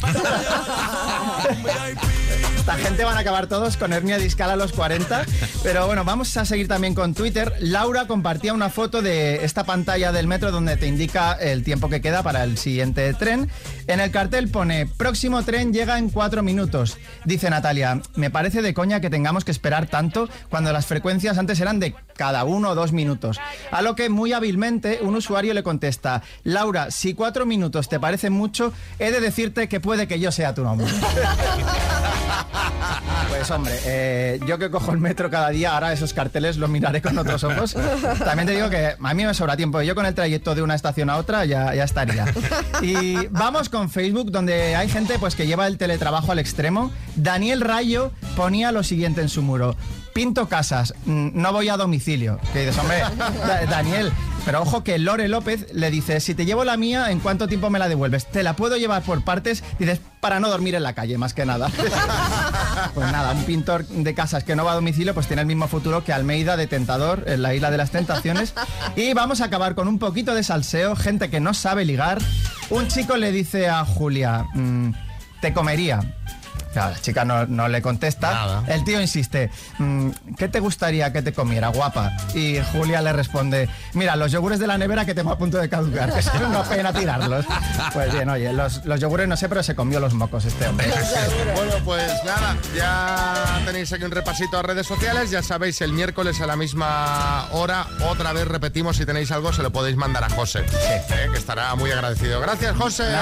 [2.70, 5.24] Esta gente van a acabar todos con hernia discal a los 40.
[5.64, 7.52] Pero bueno, vamos a seguir también con Twitter.
[7.58, 12.00] Laura compartía una foto de esta pantalla del metro donde te indica el tiempo que
[12.00, 13.50] queda para el siguiente tren.
[13.88, 16.96] En el cartel pone, próximo tren llega en cuatro minutos.
[17.24, 21.58] Dice Natalia, me parece de coña que tengamos que esperar tanto cuando las frecuencias antes
[21.58, 23.40] eran de cada uno o dos minutos.
[23.72, 28.30] A lo que muy hábilmente un usuario le contesta, Laura, si cuatro minutos te parece
[28.30, 30.86] mucho, he de decirte que puede que yo sea tu nombre.
[33.28, 37.00] Pues hombre, eh, yo que cojo el metro cada día, ahora esos carteles los miraré
[37.00, 37.76] con otros ojos.
[38.24, 39.80] También te digo que a mí me sobra tiempo.
[39.82, 42.26] Yo con el trayecto de una estación a otra ya, ya estaría.
[42.82, 46.90] Y vamos con Facebook, donde hay gente pues, que lleva el teletrabajo al extremo.
[47.16, 49.76] Daniel Rayo ponía lo siguiente en su muro.
[50.20, 52.38] Pinto casas, mm, no voy a domicilio.
[52.52, 54.12] Que dices, hombre, Da- Daniel,
[54.44, 57.70] pero ojo que Lore López le dice, si te llevo la mía, ¿en cuánto tiempo
[57.70, 58.30] me la devuelves?
[58.30, 61.46] Te la puedo llevar por partes, dices, para no dormir en la calle, más que
[61.46, 61.70] nada.
[62.94, 65.68] Pues nada, un pintor de casas que no va a domicilio, pues tiene el mismo
[65.68, 68.52] futuro que Almeida de Tentador en la Isla de las Tentaciones.
[68.96, 72.18] Y vamos a acabar con un poquito de salseo, gente que no sabe ligar.
[72.68, 74.92] Un chico le dice a Julia, "Mm,
[75.40, 76.00] te comería.
[76.72, 78.62] Claro, la chica no, no le contesta.
[78.68, 82.12] El tío insiste, "Mm, ¿qué te gustaría que te comiera, guapa?
[82.34, 85.68] Y Julia le responde, mira, los yogures de la nevera que tengo a punto de
[85.68, 87.44] caducar, que es una pena tirarlos.
[87.92, 90.86] Pues bien, oye, los, los yogures no sé, pero se comió los mocos este hombre.
[91.54, 95.30] Bueno, pues nada, ya tenéis aquí un repasito a redes sociales.
[95.30, 99.62] Ya sabéis, el miércoles a la misma hora, otra vez repetimos, si tenéis algo, se
[99.62, 102.40] lo podéis mandar a José, eh, que estará muy agradecido.
[102.40, 103.04] Gracias, José.
[103.04, 103.20] amigo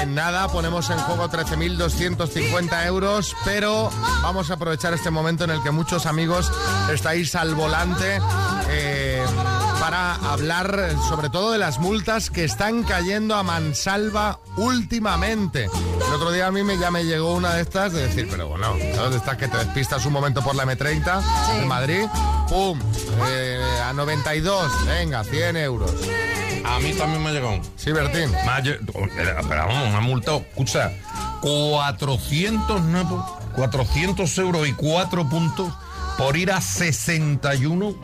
[0.00, 3.90] En nada ponemos en juego 13.250 euros, pero
[4.22, 6.52] vamos a aprovechar este momento en el que muchos amigos
[6.92, 8.20] estáis al volante
[8.70, 9.24] eh,
[9.80, 15.64] para hablar sobre todo de las multas que están cayendo a mansalva últimamente.
[15.64, 18.48] El otro día a mí me, ya me llegó una de estas de decir, pero
[18.48, 19.16] bueno, ¿sabes?
[19.16, 21.22] Estas que te despistas un momento por la M30
[21.60, 22.06] en Madrid,
[22.48, 22.78] ¡pum!
[23.28, 25.92] Eh, a 92, venga, 100 euros.
[26.64, 27.60] A mí también me ha llegado.
[27.76, 28.32] Sí, Bertín.
[28.32, 28.78] Lle-
[29.48, 30.92] Pero vamos, una multa, escucha,
[31.40, 35.72] 400, no, 400 euros y 4 puntos
[36.16, 37.94] por ir a 61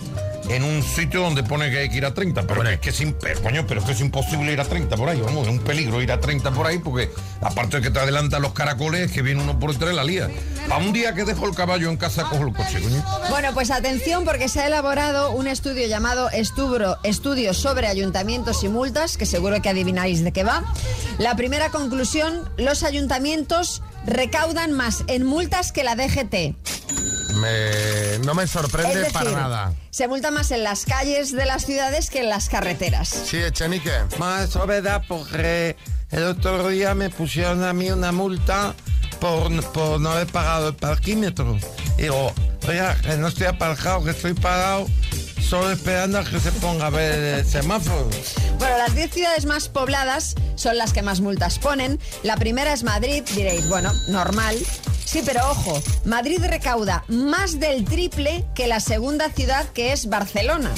[0.49, 2.43] en un sitio donde pone que hay que ir a 30.
[2.47, 4.97] Pero es que es, im- pero, coño, pero es que es imposible ir a 30
[4.97, 7.91] por ahí, vamos, es un peligro ir a 30 por ahí porque aparte de que
[7.91, 10.29] te adelantan los caracoles, que viene uno por detrás de la lía.
[10.71, 13.05] A un día que dejo el caballo en casa, cojo el coche, coño.
[13.31, 18.69] Bueno, pues atención porque se ha elaborado un estudio llamado Estubro, Estudio sobre Ayuntamientos y
[18.69, 20.65] Multas, que seguro que adivináis de qué va.
[21.19, 26.55] La primera conclusión, los ayuntamientos recaudan más en multas que la DGT.
[27.45, 29.73] Me- no me sorprende Es decir, para nada.
[29.91, 33.09] Se multa más en las calles de las ciudades que en las carreteras.
[33.09, 33.93] Sí, Echenique.
[34.19, 35.77] Más verdad porque
[36.11, 38.75] el otro día me pusieron a mí una multa
[39.21, 41.59] por, por no haber pagado el parquímetro.
[41.99, 42.33] Digo,
[42.67, 44.87] oiga, que no estoy aparcado, que estoy parado
[45.41, 48.09] solo esperando a que se ponga a ver el semáforo.
[48.59, 52.01] Bueno, las 10 ciudades más pobladas son las que más multas ponen.
[52.23, 54.57] La primera es Madrid, diréis, bueno, normal.
[55.15, 60.73] Sí, pero ojo, Madrid recauda más del triple que la segunda ciudad que es Barcelona.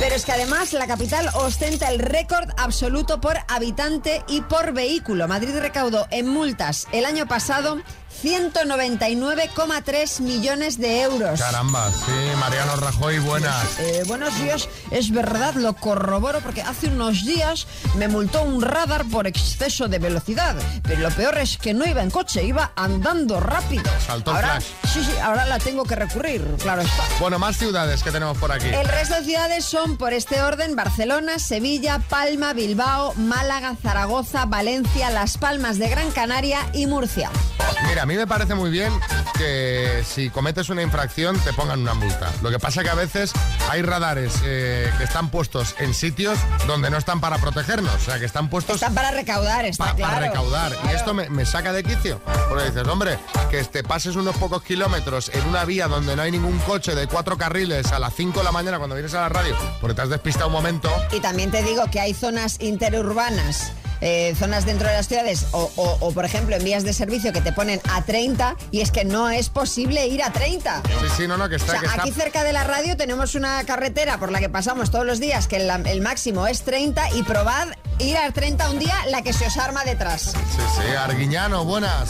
[0.00, 5.28] Pero es que además la capital ostenta el récord absoluto por habitante y por vehículo.
[5.28, 7.80] Madrid recaudó en multas el año pasado
[8.22, 11.40] 199,3 millones de euros.
[11.40, 13.80] Caramba, sí, Mariano Rajoy, buenas.
[13.80, 19.04] Eh, buenos días, es verdad, lo corroboro porque hace unos días me multó un radar
[19.06, 20.54] por exceso de velocidad.
[20.84, 23.90] Pero lo peor es que no iba en coche, iba andando rápido.
[24.06, 24.66] Saltó ahora, flash.
[24.92, 27.02] Sí, sí, ahora la tengo que recurrir, claro está.
[27.18, 28.68] Bueno, más ciudades que tenemos por aquí.
[28.68, 35.10] El resto de ciudades son, por este orden, Barcelona, Sevilla, Palma, Bilbao, Málaga, Zaragoza, Valencia,
[35.10, 37.30] Las Palmas de Gran Canaria y Murcia.
[37.88, 38.92] Mira, mí me parece muy bien
[39.38, 42.30] que si cometes una infracción te pongan una multa.
[42.42, 43.32] Lo que pasa que a veces
[43.70, 48.18] hay radares eh, que están puestos en sitios donde no están para protegernos, o sea,
[48.18, 50.14] que están puestos Están para recaudar, está pa- claro.
[50.14, 50.76] para recaudar.
[50.90, 52.20] Y esto me, me saca de quicio.
[52.48, 53.18] Porque dices, hombre,
[53.50, 57.06] que te pases unos pocos kilómetros en una vía donde no hay ningún coche de
[57.06, 60.02] cuatro carriles a las 5 de la mañana cuando vienes a la radio, porque te
[60.02, 60.90] has despistado un momento.
[61.12, 63.72] Y también te digo que hay zonas interurbanas.
[64.02, 67.32] Eh, zonas dentro de las ciudades o, o- o, por ejemplo en vías de servicio
[67.32, 70.82] que te ponen a 30 y es que no es posible ir a 30.
[70.86, 72.02] Sí, sí, no, no, que O está, sea, que está.
[72.02, 75.46] aquí cerca de la radio tenemos una carretera por la que pasamos todos los días
[75.48, 77.68] que el, el máximo es 30 y probad
[78.00, 80.32] ir a 30 un día la que se os arma detrás.
[80.32, 82.08] Sí, sí, Arguiñano, buenas.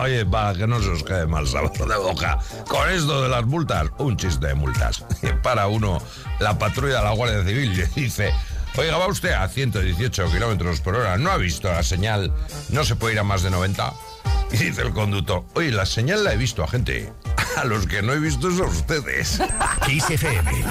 [0.00, 2.38] Oye, para que no se os quede mal sabor de boca.
[2.68, 5.04] Con esto de las multas, un chiste de multas.
[5.42, 6.00] Para uno,
[6.38, 8.32] la patrulla de la Guardia Civil le dice...
[8.76, 11.18] Oiga, va usted a 118 kilómetros por hora.
[11.18, 12.32] ¿No ha visto la señal?
[12.70, 13.92] ¿No se puede ir a más de 90?
[14.50, 17.12] Y dice el conductor, oye, la señal la he visto a gente.
[17.56, 19.40] A los que no he visto son ustedes.
[19.86, 20.64] Kiss FM.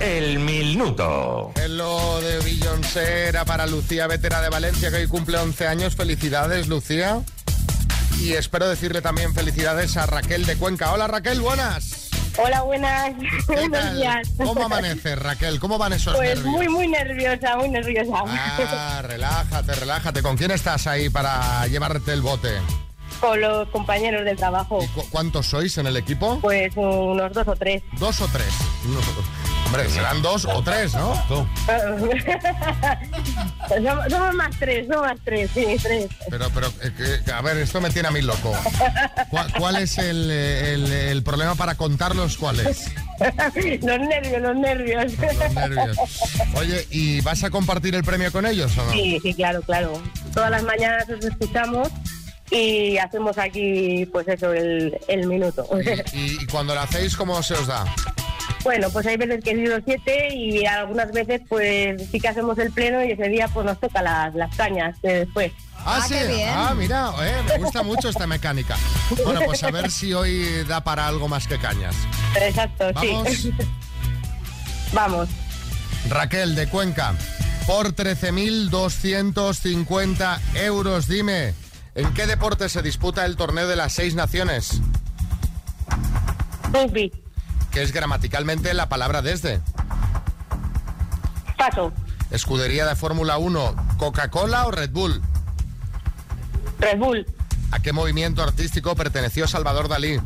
[0.00, 1.52] El minuto.
[1.68, 5.96] Lo de Beyoncé era para Lucía Vetera de Valencia, que hoy cumple 11 años.
[5.96, 7.22] Felicidades, Lucía.
[8.20, 10.92] Y espero decirle también felicidades a Raquel de Cuenca.
[10.92, 12.09] Hola, Raquel, buenas.
[12.38, 13.12] Hola, buenas.
[13.48, 14.28] ¿Qué Buenos días.
[14.38, 15.58] ¿Cómo amaneces, Raquel?
[15.60, 16.46] ¿Cómo van esos Pues nervios?
[16.46, 18.12] muy, muy nerviosa, muy nerviosa.
[18.26, 20.22] Ah, relájate, relájate.
[20.22, 22.50] ¿Con quién estás ahí para llevarte el bote?
[23.20, 24.78] Con los compañeros del trabajo.
[24.94, 26.38] ¿Cu- ¿Cuántos sois en el equipo?
[26.40, 27.82] Pues unos dos o tres.
[27.98, 28.48] ¿Dos o tres?
[28.86, 29.00] No,
[29.66, 31.14] Hombre, serán dos o tres, ¿no?
[33.68, 36.06] somos, somos más tres, somos más tres, sí, tres.
[36.28, 38.52] Pero, pero, eh, a ver, esto me tiene a mí loco.
[39.30, 42.36] ¿Cuál, cuál es el, el- el problema para contarlos?
[42.36, 42.90] ¿Cuál es?
[43.82, 45.12] los nervios, los nervios.
[45.12, 45.96] Los nervios.
[46.56, 48.90] Oye, ¿y vas a compartir el premio con ellos o no?
[48.92, 50.02] Sí, sí, claro, claro.
[50.34, 51.88] Todas las mañanas os escuchamos
[52.50, 55.64] y hacemos aquí, pues eso, el, el minuto.
[56.12, 57.84] ¿Y, y cuando lo hacéis, cómo se os da?
[58.62, 62.58] Bueno, pues hay veces que he sido siete y algunas veces pues sí que hacemos
[62.58, 65.52] el pleno y ese día pues nos toca las, las cañas de después.
[65.84, 66.14] Ah, sí.
[66.46, 68.76] Ah, mira, eh, me gusta mucho esta mecánica.
[69.24, 71.96] Bueno, pues a ver si hoy da para algo más que cañas.
[72.38, 73.28] Exacto, Vamos.
[73.28, 73.50] sí.
[74.92, 75.28] Vamos.
[76.08, 77.14] Raquel de Cuenca,
[77.66, 81.54] por 13.250 euros, dime,
[81.94, 84.80] ¿en qué deporte se disputa el torneo de las seis naciones?
[86.72, 87.12] Rugby.
[87.70, 89.60] Que es gramaticalmente la palabra desde.
[91.56, 91.92] Paso.
[92.30, 95.20] Escudería de Fórmula 1, ¿Coca-Cola o Red Bull?
[96.78, 97.26] Red Bull.
[97.72, 100.20] ¿A qué movimiento artístico perteneció Salvador Dalí?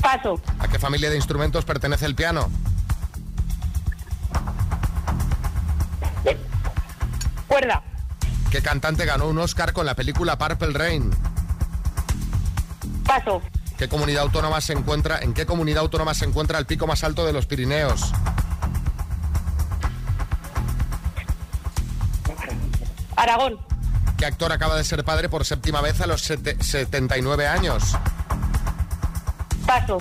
[0.00, 0.40] Paso.
[0.58, 2.48] ¿A qué familia de instrumentos pertenece el piano?
[7.48, 7.82] Cuerda.
[8.50, 11.10] ¿Qué cantante ganó un Oscar con la película Purple Rain?
[13.04, 13.40] Paso.
[13.78, 17.26] ¿Qué comunidad autónoma se encuentra, ¿En qué comunidad autónoma se encuentra el pico más alto
[17.26, 18.12] de los Pirineos?
[23.16, 23.58] Aragón.
[24.16, 27.96] ¿Qué actor acaba de ser padre por séptima vez a los sete- 79 años?
[29.66, 29.98] Paso.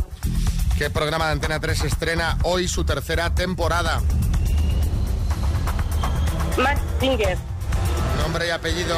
[0.78, 4.02] ¿Qué programa de Antena 3 estrena hoy su tercera temporada?
[6.58, 7.38] Max Singer.
[8.22, 8.98] Nombre y apellido.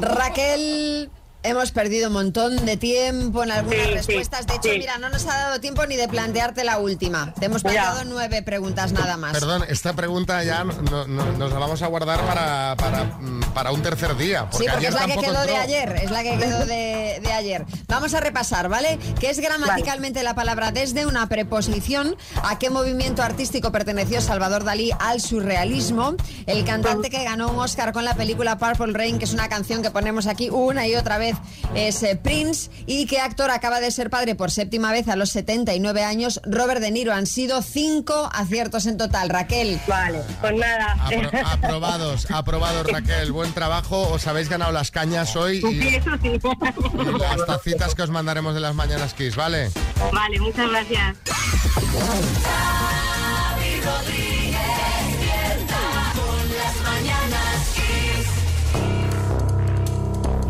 [0.00, 1.10] Raquel,
[1.42, 4.46] hemos perdido un montón de tiempo en algunas Sí, respuestas.
[4.46, 4.78] de hecho, sí.
[4.78, 7.32] mira, no nos ha dado tiempo ni de plantearte la última.
[7.38, 9.32] Te hemos planteado nueve preguntas nada más.
[9.32, 13.70] Perdón, esta pregunta ya no- no- nos la vamos a guardar para, para, mm, para
[13.72, 14.48] un tercer día.
[14.50, 17.32] Sí, porque ayer es la que quedó de ayer, es la que quedó de, de
[17.32, 17.64] ayer.
[17.86, 18.98] Vamos a repasar, ¿vale?
[19.20, 22.16] ¿Qué es gramaticalmente la palabra desde una preposición?
[22.42, 26.14] ¿A qué movimiento artístico perteneció Salvador Dalí al surrealismo?
[26.46, 29.82] El cantante que ganó un Oscar con la película Purple Rain, que es una canción
[29.82, 31.27] que ponemos aquí una y otra vez,
[31.74, 32.70] es eh, Prince.
[32.86, 36.40] ¿Y qué actor acaba de ser padre por séptima vez a los 79 años?
[36.44, 37.12] Robert De Niro.
[37.12, 39.28] Han sido cinco aciertos en total.
[39.28, 39.80] Raquel.
[39.86, 40.96] Vale, pues nada.
[41.06, 46.10] Apro- aprobados, aprobados Raquel, buen trabajo, os habéis ganado las cañas hoy Sí, y, eso
[46.22, 46.28] sí.
[46.38, 49.70] y las tacitas que os mandaremos de las mañanas Kiss, ¿vale?
[50.12, 51.16] Vale, muchas gracias.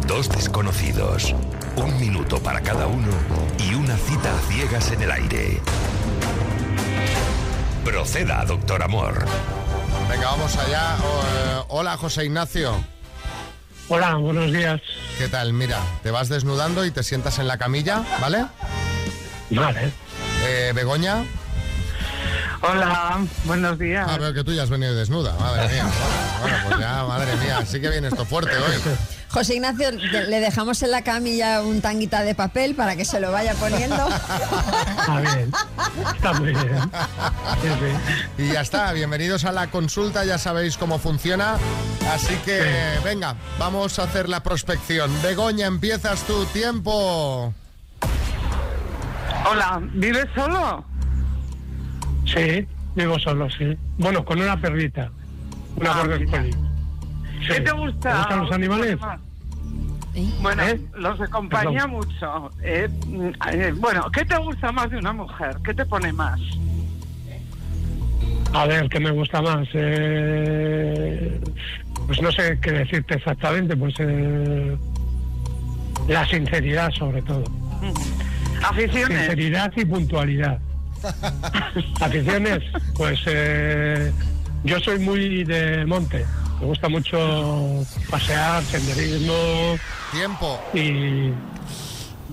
[0.09, 1.35] Dos desconocidos,
[1.77, 3.13] un minuto para cada uno
[3.59, 5.61] y una cita a ciegas en el aire.
[7.85, 9.27] Proceda, doctor Amor.
[10.09, 10.97] Venga, vamos allá.
[10.97, 12.83] Eh, hola, José Ignacio.
[13.89, 14.81] Hola, buenos días.
[15.19, 15.53] ¿Qué tal?
[15.53, 18.47] Mira, te vas desnudando y te sientas en la camilla, ¿vale?
[19.51, 19.93] Vale.
[20.47, 21.23] Eh, Begoña,
[22.61, 24.09] Hola, buenos días.
[24.11, 25.85] Ah, veo que tú ya has venido desnuda, madre mía.
[25.85, 29.18] Bueno, bueno, pues ya, madre mía, sí que viene esto fuerte hoy.
[29.31, 33.31] José Ignacio, le dejamos en la camilla un tanguita de papel para que se lo
[33.31, 34.09] vaya poniendo.
[34.09, 35.53] Está bien.
[36.15, 36.91] Está muy bien.
[38.39, 41.57] Y ya está, bienvenidos a la consulta, ya sabéis cómo funciona.
[42.13, 42.63] Así que,
[43.05, 45.11] venga, vamos a hacer la prospección.
[45.23, 47.53] Begoña, empiezas tu tiempo.
[49.51, 50.85] Hola, ¿vives solo?
[52.25, 53.77] Sí, vivo solo, sí.
[53.99, 55.11] Bueno, con una perrita.
[55.77, 56.68] Una Ah.
[57.47, 58.11] ¿Qué te gusta?
[58.13, 58.99] ¿Te gustan los animales?
[60.41, 60.81] Bueno, ¿Eh?
[60.97, 61.91] los acompaña Perdón.
[61.91, 62.51] mucho.
[62.63, 65.57] Eh, mm, eh, bueno, ¿qué te gusta más de una mujer?
[65.65, 66.41] ¿Qué te pone más?
[68.53, 69.69] A ver, ¿qué me gusta más?
[69.75, 71.41] Eh,
[72.07, 74.77] pues no sé qué decirte exactamente, pues eh,
[76.09, 77.45] la sinceridad sobre todo.
[78.63, 79.19] Aficiones.
[79.19, 80.59] Sinceridad y puntualidad.
[82.01, 82.61] Aficiones,
[82.97, 84.11] pues eh,
[84.65, 86.25] yo soy muy de monte.
[86.61, 89.79] Me gusta mucho pasear, senderismo.
[90.13, 90.61] Tiempo.
[90.75, 91.33] Y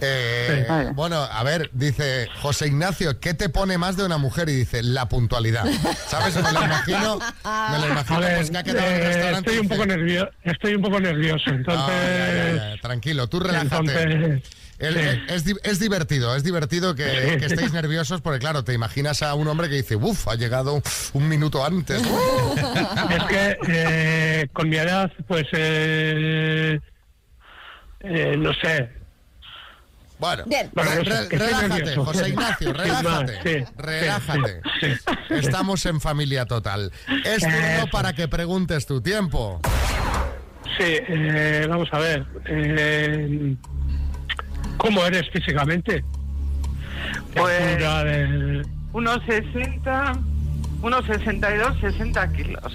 [0.01, 0.91] Eh, Sí.
[0.93, 4.49] bueno, a ver, dice José Ignacio, ¿qué te pone más de una mujer?
[4.49, 5.63] Y dice, la puntualidad.
[6.09, 6.35] ¿Sabes?
[6.35, 7.19] Me lo imagino,
[7.71, 9.49] me lo imagino ver, pues que ha quedado en el eh, restaurante.
[9.51, 11.85] estoy un poco nervioso, estoy un poco nervioso, entonces.
[11.87, 13.75] "Ah, ya, ya, ya, tranquilo, tú relájate.
[13.77, 14.43] Entonces,
[14.87, 14.97] El-
[15.29, 17.03] es, es divertido, es divertido que,
[17.39, 20.81] que estéis nerviosos porque claro, te imaginas a un hombre que dice, uff, ha llegado
[21.13, 22.01] un minuto antes.
[23.09, 26.79] Es que eh, con mi edad, pues eh,
[28.01, 28.89] eh, no sé.
[30.17, 30.71] Bueno, Bien.
[30.73, 31.95] Relájate.
[31.97, 33.39] José Ignacio, relájate.
[33.43, 34.61] sí, relájate.
[34.79, 35.33] sí, sí, sí.
[35.35, 36.91] Estamos en familia total.
[37.25, 39.59] Es turno para que preguntes tu tiempo.
[40.77, 42.25] Sí, eh, vamos a ver.
[42.45, 43.55] eh,
[44.77, 46.03] ¿Cómo eres físicamente?
[47.35, 50.17] Pues- Altura de- Unos 60,
[50.81, 52.73] unos 62, 60 kilos.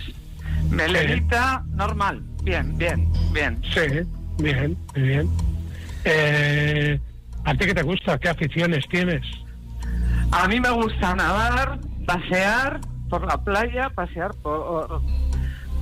[0.69, 2.23] Melenita, normal.
[2.43, 3.61] Bien, bien, bien.
[3.75, 4.07] Sí,
[4.39, 5.29] bien, bien.
[6.05, 6.99] Eh,
[7.45, 8.19] ¿A ti qué te gusta?
[8.19, 9.23] ¿Qué aficiones tienes?
[10.31, 15.01] A mí me gusta nadar, pasear por la playa, pasear por,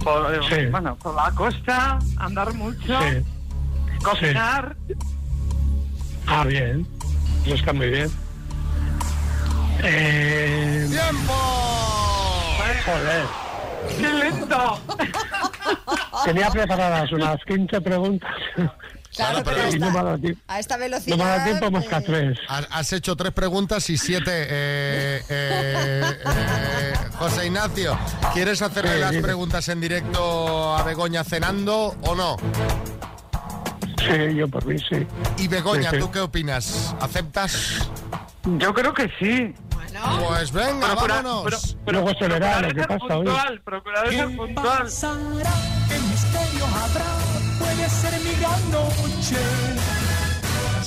[0.04, 0.66] por Sí.
[0.70, 3.24] bueno, por la costa, andar mucho, Sí.
[6.28, 6.86] Ah, bien.
[7.44, 8.10] Eso está muy bien.
[9.82, 11.34] Eh, ¡Tiempo!
[12.84, 13.24] Joder.
[13.96, 14.80] ¡Qué lento!
[16.24, 18.30] Tenía preparadas unas 15 preguntas.
[19.14, 20.18] Claro, pero no.
[20.48, 21.16] A esta velocidad.
[21.16, 22.38] No me dado tiempo más que a tres.
[22.48, 24.30] Has, has hecho tres preguntas y siete.
[24.30, 27.98] eh, eh, eh, José Ignacio,
[28.34, 32.36] ¿quieres hacerle Sí, las preguntas en directo a Begoña cenando o no?
[34.08, 35.06] Sí, yo por mí sí.
[35.38, 36.02] Y Begoña, Sí, sí.
[36.02, 36.94] ¿tú qué opinas?
[37.00, 37.88] ¿Aceptas?
[38.44, 39.54] Yo creo que sí.
[40.28, 41.76] Pues venga, Procura- vámonos.
[41.84, 43.26] pero- Luego se verá lo que pasa hoy.
[43.26, 44.86] puntual, procuraré ser puntual.
[45.88, 47.04] ¿Qué misterio habrá?
[47.58, 49.36] Puede ser mi gran noche.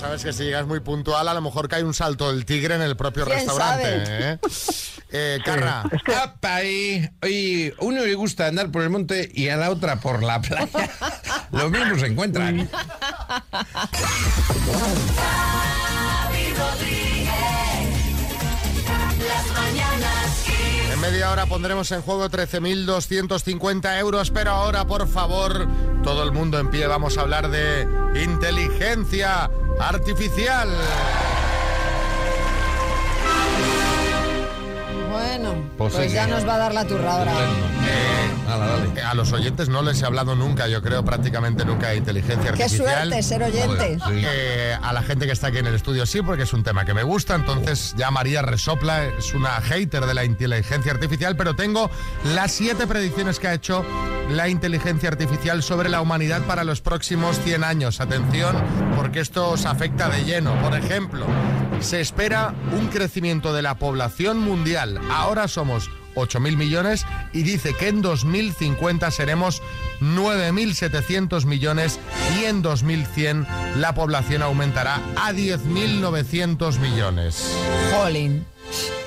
[0.01, 2.81] Sabes que si llegas muy puntual, a lo mejor cae un salto del tigre en
[2.81, 4.05] el propio ¿Quién restaurante.
[4.05, 4.31] sabe?
[4.31, 4.39] ¿eh?
[5.11, 5.83] Eh, Carra,
[6.23, 10.23] Apa, y, y uno le gusta andar por el monte y a la otra por
[10.23, 10.67] la playa.
[11.51, 12.67] Lo mismo se encuentran.
[16.57, 17.31] Rodríguez.
[19.27, 20.00] Las mañanas
[21.01, 25.67] media hora pondremos en juego 13.250 euros, pero ahora, por favor,
[26.03, 27.87] todo el mundo en pie, vamos a hablar de
[28.23, 30.69] inteligencia artificial.
[35.21, 37.31] Bueno, Pues pues, sí, ya nos va a dar la turra ahora.
[37.31, 42.51] Eh, a los oyentes no les he hablado nunca, yo creo prácticamente nunca de inteligencia
[42.53, 43.07] Qué artificial.
[43.09, 43.97] suerte ser oyente.
[44.11, 46.83] Eh, a la gente que está aquí en el estudio sí, porque es un tema
[46.85, 47.35] que me gusta.
[47.35, 51.89] Entonces ya María resopla, es una hater de la inteligencia artificial, pero tengo
[52.33, 53.85] las siete predicciones que ha hecho
[54.29, 57.99] la inteligencia artificial sobre la humanidad para los próximos 100 años.
[58.01, 58.55] Atención,
[58.95, 60.53] porque esto os afecta de lleno.
[60.61, 61.25] Por ejemplo,
[61.79, 64.99] se espera un crecimiento de la población mundial.
[65.11, 69.61] Ahora somos 8.000 millones y dice que en 2050 seremos
[70.01, 71.99] 9.700 millones
[72.39, 73.47] y en 2100
[73.77, 77.55] la población aumentará a 10.900 millones.
[77.93, 78.45] Jolín.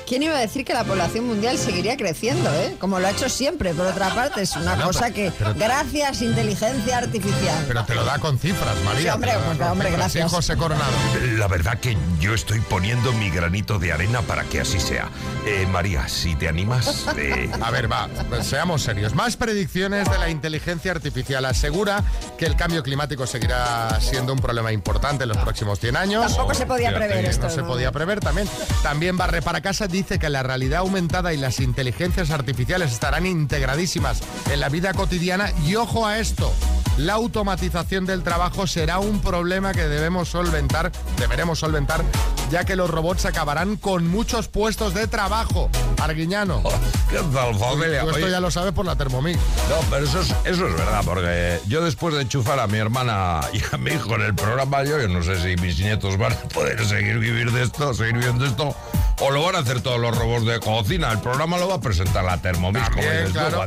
[0.07, 2.75] ¿Quién iba a decir que la población mundial seguiría creciendo, eh?
[2.79, 5.31] Como lo ha hecho siempre, por otra parte, es una cosa pero- que...
[5.37, 7.65] pero- gracias, inteligencia artificial.
[7.67, 9.01] Pero te lo da con cifras, María.
[9.01, 10.11] Sí, hombre, da pues, con hombre, cifras.
[10.11, 10.31] Sí, gracias.
[10.31, 10.91] José Coronado.
[11.37, 15.09] La verdad que yo estoy poniendo mi granito de arena para que así sea.
[15.47, 17.05] Eh, María, si te animas...
[17.17, 19.15] eh, A ver, va, pues seamos serios.
[19.15, 21.45] Más predicciones de la inteligencia artificial.
[21.45, 22.03] Asegura
[22.37, 26.27] que el cambio climático seguirá siendo un problema importante en los próximos 100 años.
[26.27, 28.47] Tampoco se podía Fíjate, prever esto, No se podía prever también.
[28.83, 34.21] También barre para casa dice que la realidad aumentada y las inteligencias artificiales estarán integradísimas
[34.51, 35.51] en la vida cotidiana.
[35.65, 36.51] Y ojo a esto,
[36.97, 42.03] la automatización del trabajo será un problema que debemos solventar, deberemos solventar,
[42.51, 45.69] ya que los robots acabarán con muchos puestos de trabajo.
[46.01, 46.61] Arguiñano.
[47.09, 48.01] ¿Qué tal, familia?
[48.01, 49.39] Tú esto ya lo sabes por la Thermomix.
[49.69, 53.39] No, pero eso es, eso es verdad, porque yo después de enchufar a mi hermana
[53.53, 56.33] y a mi hijo en el programa, yo, yo no sé si mis nietos van
[56.33, 58.75] a poder seguir vivir de esto, seguir viviendo esto,
[59.19, 61.11] o lo van a hacer todos los robots de cocina.
[61.11, 63.65] El programa lo va a presentar la Thermomix, como También, claro.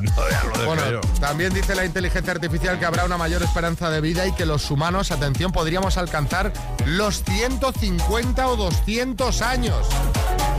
[0.64, 0.82] Bueno,
[1.20, 4.70] también dice la inteligencia artificial que habrá una mayor esperanza de vida y que los
[4.70, 6.52] humanos, atención, podríamos alcanzar
[6.86, 9.86] los 150 o 200 años.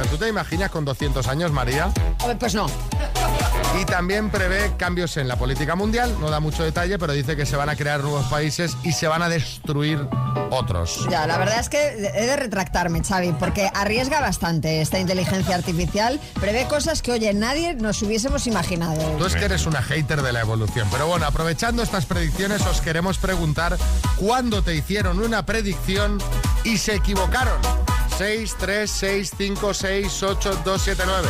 [0.09, 1.91] ¿Tú te imaginas con 200 años, María?
[2.39, 2.67] Pues no.
[3.79, 7.45] Y también prevé cambios en la política mundial, no da mucho detalle, pero dice que
[7.45, 9.99] se van a crear nuevos países y se van a destruir
[10.49, 11.07] otros.
[11.09, 16.19] Ya, la verdad es que he de retractarme, Xavi, porque arriesga bastante esta inteligencia artificial.
[16.39, 18.99] Prevé cosas que, oye, nadie nos hubiésemos imaginado.
[19.17, 20.87] Tú es que eres una hater de la evolución.
[20.91, 23.77] Pero bueno, aprovechando estas predicciones, os queremos preguntar
[24.17, 26.19] cuándo te hicieron una predicción
[26.63, 27.59] y se equivocaron.
[28.17, 31.27] 6, 3, 6, 5, 6, 8, 2, 7, 9.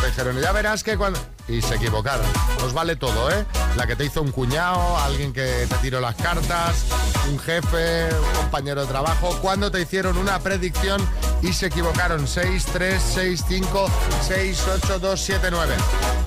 [0.00, 1.20] Te dijeron, ya verás que cuando...
[1.52, 2.24] Y se equivocaron.
[2.64, 3.44] Os vale todo, ¿eh?
[3.76, 6.86] La que te hizo un cuñado, alguien que te tiró las cartas,
[7.30, 9.36] un jefe, un compañero de trabajo.
[9.42, 11.06] ¿Cuándo te hicieron una predicción
[11.42, 12.26] y se equivocaron?
[12.26, 13.90] 6, 3, 6, 5,
[14.26, 15.74] 6, 8, 2, 7, 9.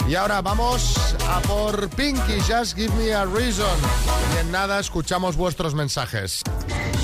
[0.07, 3.79] Y ahora vamos a por Pinky, Just Give Me a Reason.
[4.35, 6.43] Y en nada escuchamos vuestros mensajes.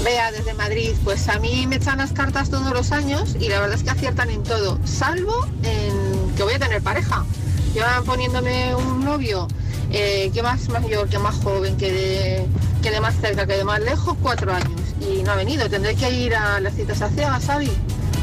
[0.03, 3.61] Vea, desde Madrid, pues a mí me echan las cartas todos los años y la
[3.61, 7.26] verdad es que aciertan en todo, salvo en que voy a tener pareja.
[7.74, 9.47] Llevan poniéndome un novio
[9.91, 12.47] eh, que más mayor, que más joven, que de,
[12.82, 14.80] que de más cerca, que de más lejos, cuatro años.
[14.99, 17.72] Y no ha venido, tendré que ir a las citas a ciegas, ¿sabes?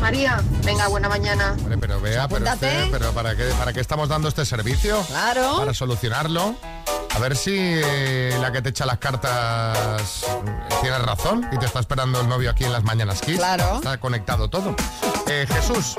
[0.01, 1.57] María, venga, buena mañana.
[1.59, 5.03] Hombre, pero vea, pero, ¿para, qué, ¿para qué estamos dando este servicio?
[5.09, 5.57] Claro.
[5.59, 6.55] Para solucionarlo.
[7.15, 11.67] A ver si eh, la que te echa las cartas eh, tiene razón y te
[11.67, 13.39] está esperando el novio aquí en las Mañanas Kids.
[13.39, 13.77] Claro.
[13.77, 14.77] Está conectado todo.
[15.27, 15.97] Eh, Jesús.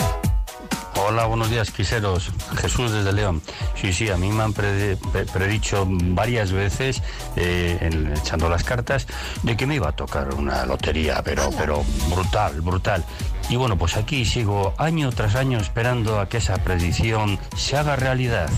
[1.07, 2.29] Hola, buenos días, quiseros.
[2.57, 3.41] Jesús desde León.
[3.75, 7.01] Sí, sí, a mí me han predi- pre- predicho varias veces,
[7.35, 9.07] eh, en- echando las cartas,
[9.43, 13.03] de que me iba a tocar una lotería, pero, pero brutal, brutal.
[13.49, 17.95] Y bueno, pues aquí sigo año tras año esperando a que esa predicción se haga
[17.95, 18.49] realidad.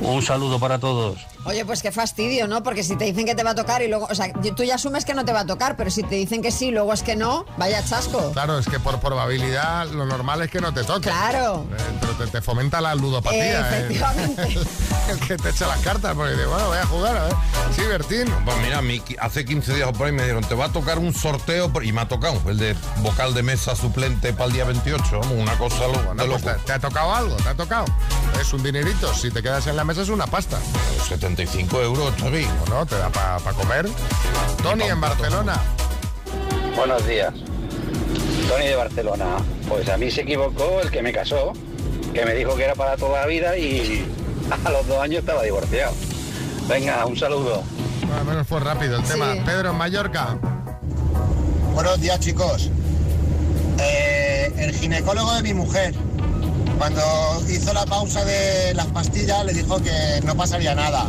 [0.00, 1.26] Un saludo para todos.
[1.44, 2.62] Oye, pues qué fastidio, ¿no?
[2.62, 4.74] Porque si te dicen que te va a tocar y luego, o sea, tú ya
[4.74, 7.02] asumes que no te va a tocar, pero si te dicen que sí, luego es
[7.02, 8.32] que no, vaya chasco.
[8.32, 11.08] Claro, es que por probabilidad lo normal es que no te toque.
[11.08, 11.64] Claro.
[11.72, 13.60] Eh, pero te, te fomenta la ludopatía.
[13.60, 13.78] ¿eh?
[13.86, 14.58] Efectivamente.
[15.08, 17.32] El que te echa las cartas, porque dice, bueno, voy a jugar, a ver.
[17.74, 18.26] Sí, Bertín.
[18.44, 21.14] Pues mira, qui- hace 15 días por ahí me dijeron, te va a tocar un
[21.14, 25.02] sorteo, y me ha tocado, el de vocal de mesa suplente para el día 28,
[25.20, 27.86] vamos, una cosa lo- Bueno, pues te, te ha tocado algo, te ha tocado.
[28.38, 30.58] Es un dinerito, si te quedas en la mesa es una pasta.
[31.36, 32.46] 75 euros, Xavi.
[32.60, 33.86] Bueno, te da para comer.
[34.62, 35.60] Tony en Barcelona.
[36.74, 37.34] Buenos días.
[38.48, 39.36] Tony de Barcelona.
[39.68, 41.52] Pues a mí se equivocó el que me casó,
[42.14, 44.06] que me dijo que era para toda la vida y
[44.64, 45.92] a los dos años estaba divorciado.
[46.66, 47.62] Venga, un saludo.
[48.06, 49.34] Bueno, menos fue rápido el tema.
[49.44, 50.38] Pedro en Mallorca.
[51.74, 52.70] Buenos días, chicos.
[53.80, 55.94] Eh, el ginecólogo de mi mujer,
[56.78, 61.08] cuando hizo la pausa de las pastillas, le dijo que no pasaría nada.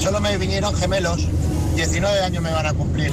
[0.00, 1.26] Solo me vinieron gemelos.
[1.74, 3.12] 19 años me van a cumplir.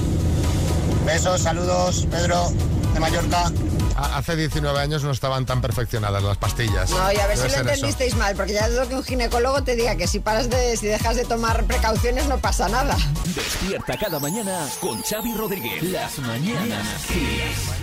[1.06, 2.52] Besos, saludos, Pedro
[2.94, 3.52] de Mallorca.
[3.96, 6.90] A- Hace 19 años no estaban tan perfeccionadas las pastillas.
[6.92, 7.70] No, y a ver Debe si lo eso.
[7.74, 10.88] entendisteis mal, porque ya dudo que un ginecólogo te diga que si paras de, si
[10.88, 12.98] dejas de tomar precauciones no pasa nada.
[13.36, 15.84] Despierta cada mañana con Xavi Rodríguez.
[15.84, 17.83] Las mañanas Kiss.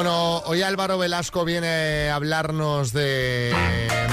[0.00, 3.52] Bueno, hoy Álvaro Velasco viene a hablarnos de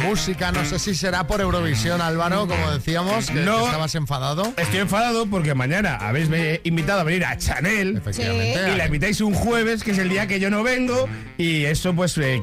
[0.03, 0.51] música.
[0.51, 3.63] No sé si será por Eurovisión, Álvaro, como decíamos, que, No.
[3.63, 4.53] estabas enfadado.
[4.57, 6.29] Estoy enfadado porque mañana habéis
[6.63, 8.71] invitado a venir a Chanel Efectivamente.
[8.73, 11.07] y la invitáis un jueves, que es el día que yo no vengo,
[11.37, 12.41] y eso pues eh,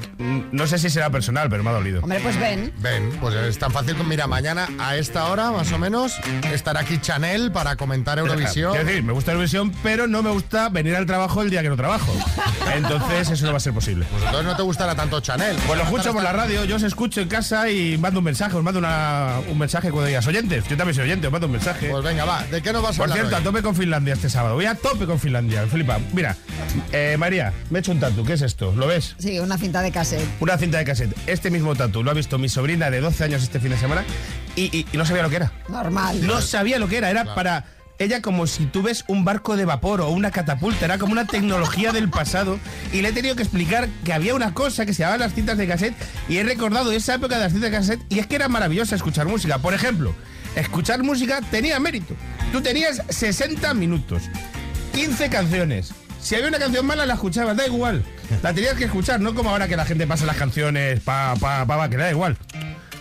[0.53, 2.03] no sé si será personal, pero me ha dolido.
[2.03, 2.72] Hombre, pues ven.
[2.78, 6.20] Ven, pues es tan fácil como, mira, mañana a esta hora, más o menos,
[6.53, 8.70] estará aquí Chanel para comentar Eurovisión.
[8.74, 11.68] Quiero decir, me gusta Eurovisión, pero no me gusta venir al trabajo el día que
[11.68, 12.14] no trabajo.
[12.76, 14.07] Entonces eso no va a ser posible.
[14.11, 15.57] Pues entonces no te gustará tanto Chanel.
[15.66, 18.57] Pues lo escucho por la radio, yo os escucho en casa y mando un mensaje,
[18.57, 20.64] os mando una- un mensaje cuando digas oyentes.
[20.68, 21.89] Yo también soy oyente, os mando un mensaje.
[21.91, 23.41] Pues venga, va, ¿de qué nos vas a Por hablar cierto, hoy?
[23.41, 24.55] a tope con Finlandia este sábado.
[24.55, 25.99] Voy a tope con Finlandia, Filipa.
[26.12, 26.37] Mira,
[26.93, 28.25] eh, María, me he hecho un tatu.
[28.25, 28.72] ¿Qué es esto?
[28.77, 29.14] ¿Lo ves?
[29.18, 30.27] Sí, una cinta de cassette.
[30.41, 31.16] Una cinta de cassette.
[31.27, 34.05] Este mismo tatu lo ha visto mi sobrina de 12 años este fin de semana
[34.57, 35.53] y, y- y no sabía lo que era.
[35.68, 36.27] Normal.
[36.27, 37.11] No sabía lo que era.
[37.11, 37.64] Era para
[37.99, 41.27] ella como si tú ves un barco de vapor o una catapulta, era como una
[41.27, 42.59] tecnología del pasado
[42.93, 45.59] y le he tenido que explicar que había una cosa que se llamaban las cintas
[45.59, 45.95] de cassette
[46.29, 48.97] y he recordado esa época de las cintas de cassette y es que era maravillosa
[48.97, 49.59] escuchar música.
[49.59, 50.15] Por ejemplo,
[50.57, 52.15] escuchar música tenía mérito.
[52.53, 54.25] Tú tenías 60 minutos,
[54.93, 55.93] 15 canciones.
[56.21, 58.03] Si había una canción mala la escuchabas, da igual.
[58.43, 61.67] La tenías que escuchar, no como ahora que la gente pasa las canciones, pa, pa,
[61.67, 62.39] pa, pa, que da igual.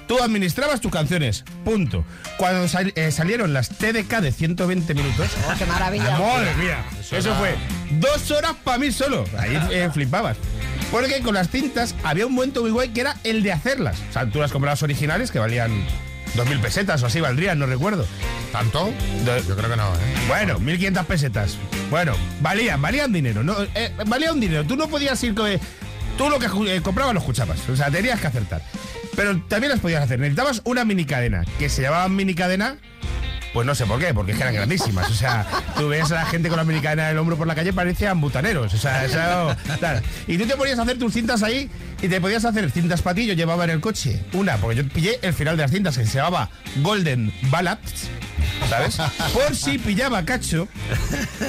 [0.08, 2.06] Tú administrabas tus canciones, punto.
[2.38, 5.30] Cuando sal- eh, salieron las TDK de 120 minutos.
[5.50, 6.18] Oh, qué maravilla.
[6.20, 6.84] ¡Madre mía!
[7.12, 7.56] Eso fue
[8.00, 9.24] dos horas para mí solo.
[9.38, 10.38] Ahí eh, flipabas.
[10.92, 13.98] Porque con las cintas había un momento muy guay que era el de hacerlas.
[14.10, 15.72] O sea, tú las comprabas originales que valían
[16.36, 18.06] 2.000 pesetas o así valdrían, no recuerdo.
[18.52, 18.94] ¿Tanto?
[19.48, 19.98] Yo creo que no, ¿eh?
[20.28, 21.58] Bueno, 1.500 pesetas.
[21.90, 23.42] Bueno, valían, valían dinero.
[23.44, 24.64] No, eh, valía un dinero.
[24.66, 25.34] Tú no podías ir...
[25.34, 25.60] con- eh,
[26.18, 26.46] Tú lo que
[26.76, 27.58] eh, comprabas lo escuchabas.
[27.70, 28.62] O sea, tenías que acertar.
[29.16, 30.20] Pero también las podías hacer.
[30.20, 32.78] Necesitabas una mini cadena, que se llamaba mini cadena.
[33.54, 35.12] Pues no sé por qué, porque es que eran grandísimas.
[35.12, 35.46] O sea,
[35.78, 37.72] tú ves a la gente con la mini cadena en el hombro por la calle,
[37.72, 38.74] parecían butaneros.
[38.74, 40.02] O sea, eso, tal.
[40.26, 41.70] Y tú te podías hacer tus cintas ahí
[42.02, 43.28] y te podías hacer cintas para ti.
[43.28, 46.06] Yo llevaba en el coche una, porque yo pillé el final de las cintas que
[46.08, 48.10] se llamaba Golden Ballads.
[48.70, 48.98] ¿Sabes?
[49.34, 50.68] Por si pillaba cacho.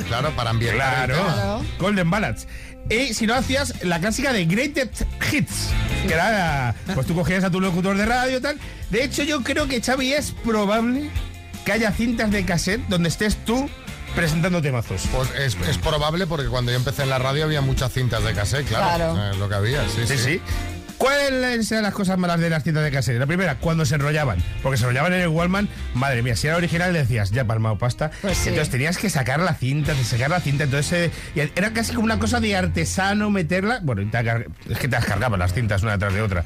[0.08, 1.06] Claro, para ambientar.
[1.10, 1.64] Claro.
[1.78, 2.46] Golden Ballads.
[2.90, 5.70] Y si no hacías la clásica de Greatest Hits,
[6.06, 8.58] que era, pues tú cogías a tu locutor de radio y tal.
[8.90, 11.08] De hecho, yo creo que, Xavi, es probable
[11.64, 13.68] que haya cintas de cassette donde estés tú
[14.14, 15.02] presentando temazos.
[15.12, 18.34] Pues es, es probable porque cuando yo empecé en la radio había muchas cintas de
[18.34, 19.14] cassette, claro.
[19.14, 19.30] Claro.
[19.32, 20.24] Es lo que había, sí, Sí, sí.
[20.24, 20.40] sí.
[20.98, 23.18] ¿Cuáles eran las cosas malas de las cintas de cassette?
[23.18, 24.38] La primera, cuando se enrollaban.
[24.62, 27.76] Porque se enrollaban en el Wallman, madre mía, si era original le decías, ya palmado
[27.78, 28.10] pasta.
[28.22, 28.48] Pues sí.
[28.50, 30.64] Entonces tenías que sacar la cinta, sacar la cinta.
[30.64, 33.80] Entonces eh, era casi como una cosa de artesano meterla.
[33.82, 36.44] Bueno, es que te las cargaban las cintas una detrás de otra.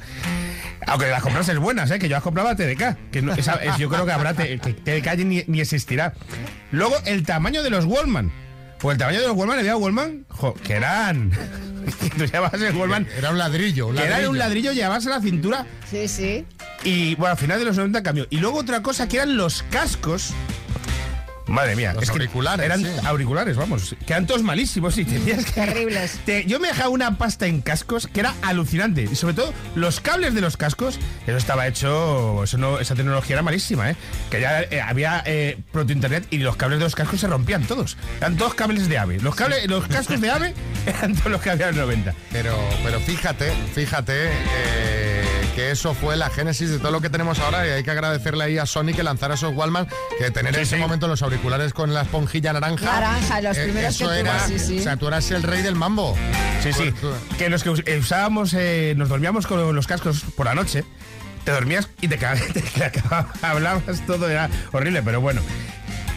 [0.87, 1.99] Aunque las comprases buenas, ¿eh?
[1.99, 3.11] que yo las compraba TDK.
[3.11, 6.13] Que no- esa- es- yo creo que habrá te- que TDK ni, ni existirá.
[6.71, 8.31] Luego, el tamaño de los Wallman.
[8.79, 11.31] Pues el tamaño de los Wallman, había Wallman, jo, que eran.
[11.99, 13.07] que tú llevabas el Wallman.
[13.17, 15.65] Era un ladrillo, un Que era un ladrillo, llevabas a la cintura.
[15.89, 16.45] Sí, sí.
[16.83, 18.25] Y bueno, al final de los 90 cambió.
[18.29, 20.33] Y luego otra cosa que eran los cascos.
[21.49, 22.87] Madre mía, Los es que auriculares, Eran sí.
[23.05, 23.95] auriculares, vamos.
[24.05, 25.51] Que eran todos malísimos y tenías que.
[25.51, 26.19] Terribles.
[26.25, 29.07] Te- yo me dejaba una pasta en cascos que era alucinante.
[29.11, 32.43] Y sobre todo, los cables de los cascos, eso estaba hecho.
[32.43, 33.95] Eso no, esa tecnología era malísima, ¿eh?
[34.29, 37.63] Que ya eh, había eh, proto internet y los cables de los cascos se rompían
[37.63, 37.97] todos.
[38.17, 39.19] Eran todos cables de ave.
[39.19, 40.53] Los, cables, los cascos de ave
[40.85, 42.13] eran todos los que había en los 90.
[42.31, 44.98] Pero, pero fíjate, fíjate eh,
[45.59, 48.45] que eso fue la génesis de todo lo que tenemos ahora y hay que agradecerle
[48.45, 51.93] ahí a Sony que lanzara esos Wallman, que tener en ese momento los auriculares con
[51.93, 52.85] la esponjilla naranja.
[52.85, 54.79] Naranja, los primeros eso que era, sí, sí.
[54.79, 56.15] O sea, tú eras el rey del mambo.
[56.63, 56.93] Sí, sí.
[57.37, 60.85] Que los que us- eh, usábamos, eh, nos dormíamos con los cascos por la noche,
[61.43, 62.35] te dormías y te, ca-
[62.73, 65.41] te acababa- hablabas todo, era horrible, pero bueno.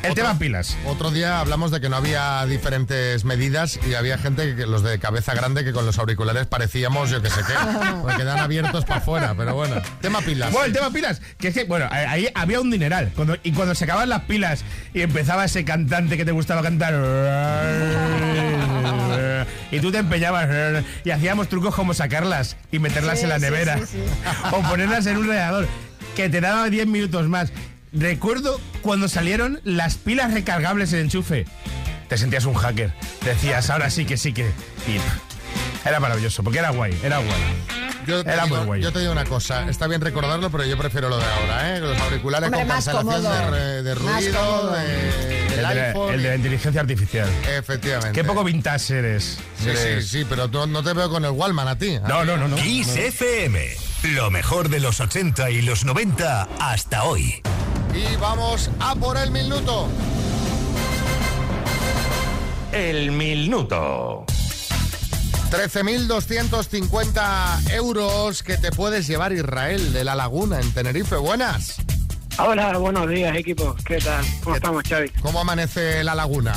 [0.03, 0.77] El tema pilas.
[0.85, 4.99] Otro día hablamos de que no había diferentes medidas y había gente, que los de
[4.99, 7.55] cabeza grande, que con los auriculares parecíamos, yo que sé qué,
[8.03, 9.77] porque quedan abiertos para afuera, pero bueno.
[10.01, 10.51] Tema pilas.
[10.51, 13.13] Bueno, el tema pilas, que es que, bueno, ahí ahí había un dineral.
[13.15, 16.95] Cuando, y cuando se acababan las pilas y empezaba ese cantante que te gustaba cantar.
[19.71, 20.49] Y tú te empeñabas
[21.05, 23.79] y hacíamos trucos como sacarlas y meterlas Sí, en la sí, nevera.
[23.79, 23.99] sí, sí.
[24.53, 25.67] O ponerlas en un radiador
[26.17, 27.53] que te daba 10 minutos más.
[27.93, 31.47] Recuerdo cuando salieron las pilas recargables en enchufe.
[32.09, 32.93] Te sentías un hacker.
[33.25, 34.51] Decías, ahora sí que sí que.
[34.87, 34.99] Y
[35.89, 37.31] era maravilloso, porque era guay, era guay.
[38.07, 38.83] Yo te, Era digo, muy guay.
[38.83, 41.81] yo te digo una cosa, está bien recordarlo, pero yo prefiero lo de ahora, ¿eh?
[41.81, 46.15] Los auriculares Hombre, con cancelación de, de ruido, de- del El de, la, iPhone.
[46.15, 47.29] el de la inteligencia artificial.
[47.57, 48.13] Efectivamente.
[48.21, 49.39] Qué poco vintage eres.
[49.57, 52.01] Sí, sí, Eres- sí, pero tú- no te veo con el Wallman a ti.
[52.09, 52.57] No, no, no, no.
[52.57, 53.69] Kiss FM.
[54.15, 57.41] Lo mejor de los 80 y los 90 hasta hoy.
[57.95, 59.87] Y vamos a por el minuto.
[62.73, 64.25] El minuto.
[65.51, 71.17] 13.250 euros que te puedes llevar Israel de la Laguna en Tenerife.
[71.17, 71.77] Buenas.
[72.39, 73.77] Hola, buenos días, equipo.
[73.85, 74.25] ¿Qué tal?
[74.43, 75.11] ¿Cómo estamos, Xavi?
[75.21, 76.55] ¿Cómo amanece la Laguna?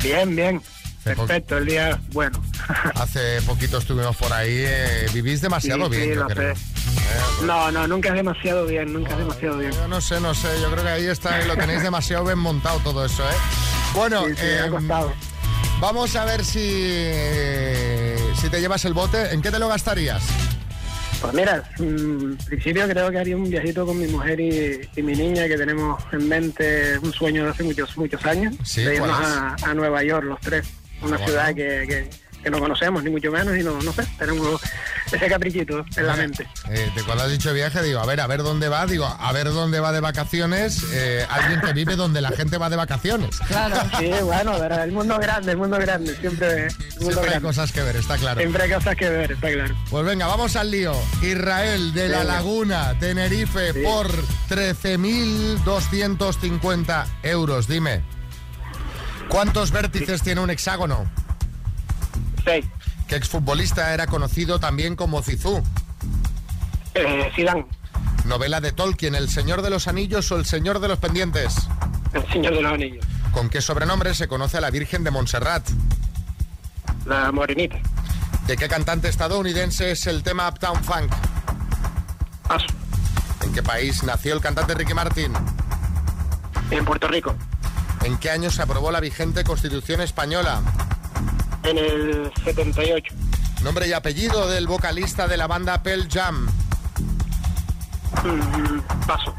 [0.00, 0.62] Bien, bien.
[1.04, 2.42] Perfecto, el día bueno.
[2.94, 4.54] Hace poquito estuvimos por ahí.
[4.66, 6.54] eh, vivís demasiado Sí, bien, sí, yo creo.
[6.56, 6.62] sé.
[7.44, 9.72] No, no, nunca es demasiado bien, nunca es demasiado bien.
[9.72, 10.48] Yo no sé, no sé.
[10.62, 13.34] Yo creo que ahí está, lo tenéis demasiado bien montado todo eso, ¿eh?
[13.94, 15.12] Bueno, Sí, eh, costado.
[15.80, 17.04] vamos a ver si,
[18.40, 19.32] si te llevas el bote.
[19.34, 20.22] ¿En qué te lo gastarías?
[21.20, 25.14] Pues mira, en principio creo que haría un viajito con mi mujer y, y mi
[25.14, 29.08] niña, que tenemos en mente un sueño de hace muchos muchos años, Sí, de irnos
[29.18, 30.66] ¿cuál a, a Nueva York los tres,
[31.02, 31.26] una Bueno.
[31.26, 32.08] ciudad que, que-
[32.44, 34.60] que no conocemos ni mucho menos y no, no sé, tenemos
[35.10, 36.46] ese caprichito en la mente.
[36.68, 39.32] Eh, de cuando has dicho viaje, digo, a ver, a ver dónde va, digo, a
[39.32, 43.38] ver dónde va de vacaciones eh, alguien que vive donde la gente va de vacaciones.
[43.48, 43.76] Claro.
[43.98, 47.72] Sí, bueno, pero el mundo grande, el mundo grande, siempre, el mundo Siempre hay cosas
[47.72, 48.38] que ver, está claro.
[48.40, 49.74] Siempre hay cosas que ver, está claro.
[49.88, 50.92] Pues venga, vamos al lío.
[51.22, 52.24] Israel de La.
[52.24, 53.80] Laguna, Tenerife, Sí.
[53.82, 54.06] por
[54.50, 57.66] 13.250 euros.
[57.68, 58.04] Dime,
[59.28, 61.04] ¿cuántos vértices tiene un hexágono?
[62.44, 62.66] Seis.
[63.08, 65.62] ¿Qué exfutbolista era conocido también como Zizou?
[66.94, 67.66] Eh, Zidane,
[68.24, 71.56] Novela de Tolkien, ¿El Señor de los Anillos o El Señor de los Pendientes?
[72.12, 75.68] el señor de los anillos, ¿Con qué sobrenombre se conoce a la Virgen de Montserrat?
[77.06, 77.76] la morenita,
[78.46, 81.12] ¿De qué cantante estadounidense es el tema Uptown Funk?
[82.46, 82.66] Paso.
[83.42, 85.32] ¿En qué país nació el cantante Ricky Martin?
[86.70, 87.34] en Puerto Rico,
[88.04, 90.60] ¿En qué año se aprobó la vigente Constitución española?
[91.62, 93.14] en el 78,
[93.62, 96.46] Nombre y apellido del vocalista de la banda Pearl Jam.
[98.22, 99.34] Mm, paso,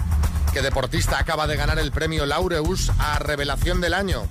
[0.52, 4.24] ¿Qué deportista acaba de ganar el premio Laureus a Revelación del Año?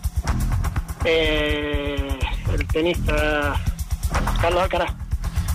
[1.05, 2.19] eh,
[2.53, 3.55] el tenista
[4.41, 4.93] Carlos Alcaraz,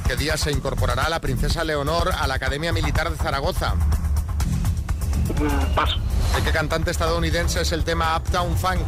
[0.08, 3.76] ¿Qué día se incorporará la princesa Leonor a la Academia Militar de Zaragoza?
[3.76, 5.98] Mm, paso,
[6.36, 8.82] ¿De qué cantante estadounidense es el tema Uptown Funk?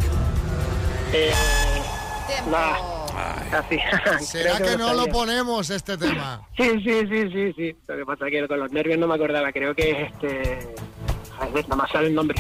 [1.14, 1.34] eh,
[2.50, 2.76] nah,
[3.58, 3.78] así.
[4.26, 6.42] ¿Será que no lo ponemos este tema?
[6.58, 7.76] Sí, sí, sí, sí, sí.
[7.88, 9.52] Lo que pasa es que con los nervios no me acordaba.
[9.52, 10.76] Creo que es este.
[11.39, 12.39] A ver, nada más sale el nombre.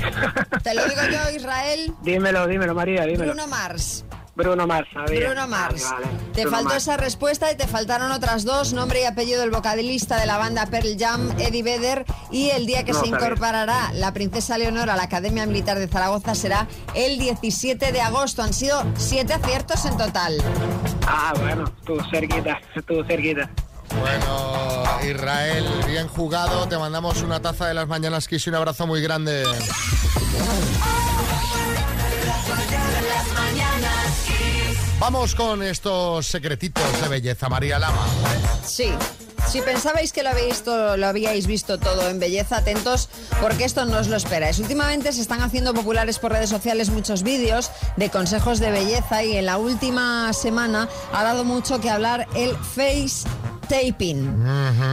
[0.63, 1.91] Te lo digo yo, Israel.
[2.03, 3.33] dímelo, dímelo, María, dímelo.
[3.33, 4.05] Bruno Mars.
[4.43, 5.19] Bruno Mars, sabía.
[5.27, 5.83] Bruno Mars.
[5.91, 6.17] Vale, vale.
[6.33, 6.83] Te Bruno faltó Mars.
[6.83, 10.65] esa respuesta y te faltaron otras dos, nombre y apellido del vocalista de la banda
[10.65, 13.17] Pearl Jam, Eddie Vedder, y el día que No se sabía.
[13.25, 18.41] incorporará la princesa Leonor a la Academia Militar de Zaragoza será el 17 de agosto.
[18.43, 20.37] Han sido siete aciertos en total.
[21.07, 23.49] Ah, bueno, estuvo cerquita, estuvo cerquita.
[23.99, 26.65] Bueno, Israel, bien jugado.
[26.69, 29.43] Te mandamos una taza de las mañanas Kiss y un abrazo muy grande.
[35.01, 38.05] Vamos con estos secretitos de belleza, María Lama.
[38.63, 38.91] Sí.
[39.47, 43.09] Si pensabais que lo visto, lo habíais visto todo en belleza, atentos
[43.41, 44.59] porque esto no os lo esperáis.
[44.59, 49.37] Últimamente se están haciendo populares por redes sociales muchos vídeos de consejos de belleza y
[49.37, 53.27] en la última semana ha dado mucho que hablar el face
[53.71, 54.43] taping,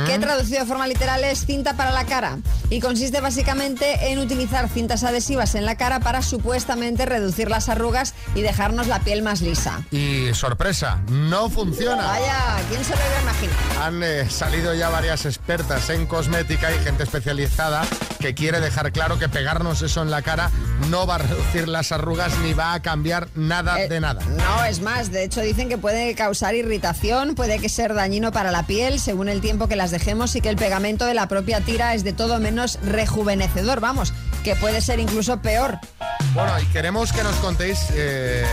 [0.06, 2.38] que traducido de forma literal es cinta para la cara
[2.70, 8.14] y consiste básicamente en utilizar cintas adhesivas en la cara para supuestamente reducir las arrugas
[8.36, 9.84] y dejarnos la piel más lisa.
[9.90, 12.06] Y sorpresa, no funciona.
[12.06, 13.56] Vaya, ¿quién se lo iba a imaginar?
[13.82, 17.82] Han eh, salido ya varias expertas en cosmética y gente especializada
[18.18, 20.50] que quiere dejar claro que pegarnos eso en la cara
[20.90, 24.22] no va a reducir las arrugas ni va a cambiar nada de nada.
[24.36, 28.50] No, es más, de hecho dicen que puede causar irritación, puede que ser dañino para
[28.50, 31.60] la piel según el tiempo que las dejemos y que el pegamento de la propia
[31.60, 34.12] tira es de todo menos rejuvenecedor, vamos,
[34.44, 35.78] que puede ser incluso peor.
[36.34, 38.44] Bueno, y queremos que nos contéis, eh,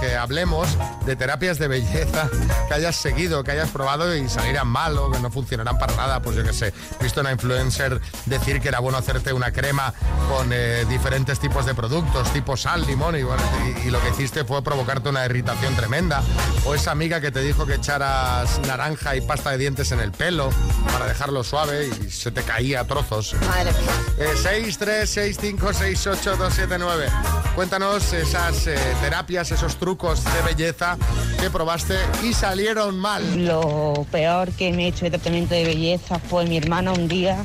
[0.00, 0.68] que hablemos
[1.06, 2.28] de terapias de belleza
[2.68, 6.20] que hayas seguido, que hayas probado y salirán mal o que no funcionarán para nada.
[6.22, 9.92] Pues yo qué sé, visto una influencer decir que era bueno hacerte una crema
[10.28, 13.42] con eh, diferentes tipos de productos, tipo sal, limón, y, bueno,
[13.84, 16.22] y- y lo que hiciste fue provocarte una irritación tremenda.
[16.66, 20.12] O esa amiga que te dijo que echaras naranja y pasta de dientes en el
[20.12, 20.50] pelo
[20.92, 23.34] para dejarlo suave y se te caía a trozos.
[23.48, 23.90] Madre mía.
[24.18, 27.06] Eh, 6, 3, 6, 5, 6, 8, 2, 7, 9.
[27.54, 30.96] Cuéntanos esas eh, terapias, esos trucos de belleza
[31.40, 33.46] que probaste y salieron mal.
[33.46, 37.44] Lo peor que me he hecho de tratamiento de belleza fue mi hermana un día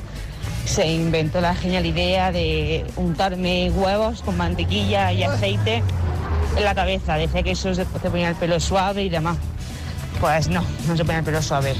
[0.65, 5.83] se inventó la genial idea de untarme huevos con mantequilla y aceite
[6.55, 7.15] en la cabeza.
[7.15, 9.37] Decía que eso se ponía el pelo suave y demás.
[10.21, 11.75] Pues no, no se ponía el pelo suave.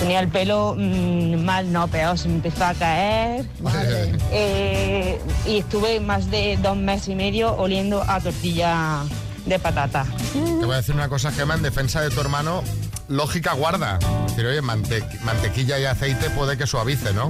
[0.00, 3.44] Tenía el pelo mm, mal, no, peor, se me empezó a caer.
[4.32, 9.02] Eh, y estuve más de dos meses y medio oliendo a tortilla
[9.44, 10.06] de patata.
[10.32, 12.62] Te voy a decir una cosa, Gemma, en defensa de tu hermano,
[13.08, 13.98] lógica guarda.
[14.26, 17.26] Es decir, oye, mante- mantequilla y aceite puede que suavice, ¿no?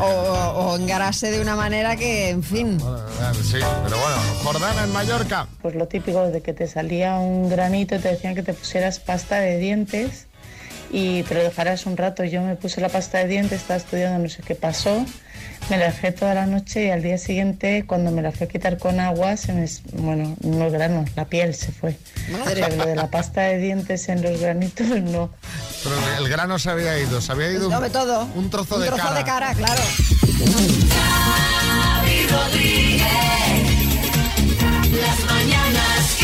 [0.00, 2.78] O, o engarase de una manera que, en fin.
[3.44, 5.46] Sí, pero bueno, Jordana en Mallorca.
[5.62, 8.98] Pues lo típico de que te salía un granito y te decían que te pusieras
[8.98, 10.26] pasta de dientes
[10.90, 12.24] y te dejarás un rato.
[12.24, 15.04] Yo me puse la pasta de dientes, estaba estudiando, no sé qué pasó,
[15.70, 18.48] me la dejé toda la noche y al día siguiente, cuando me la fui a
[18.48, 21.96] quitar con agua, se me, bueno, no granos, la piel se fue.
[22.30, 22.62] Madre.
[22.62, 25.30] O sea, lo de la pasta de dientes en los granitos, no.
[25.82, 28.28] Pero el grano se había ido, se había pues ido un, todo.
[28.34, 29.18] un trozo, un de, trozo cara.
[29.18, 29.54] de cara.
[29.54, 29.82] claro.
[34.92, 36.16] Las mañanas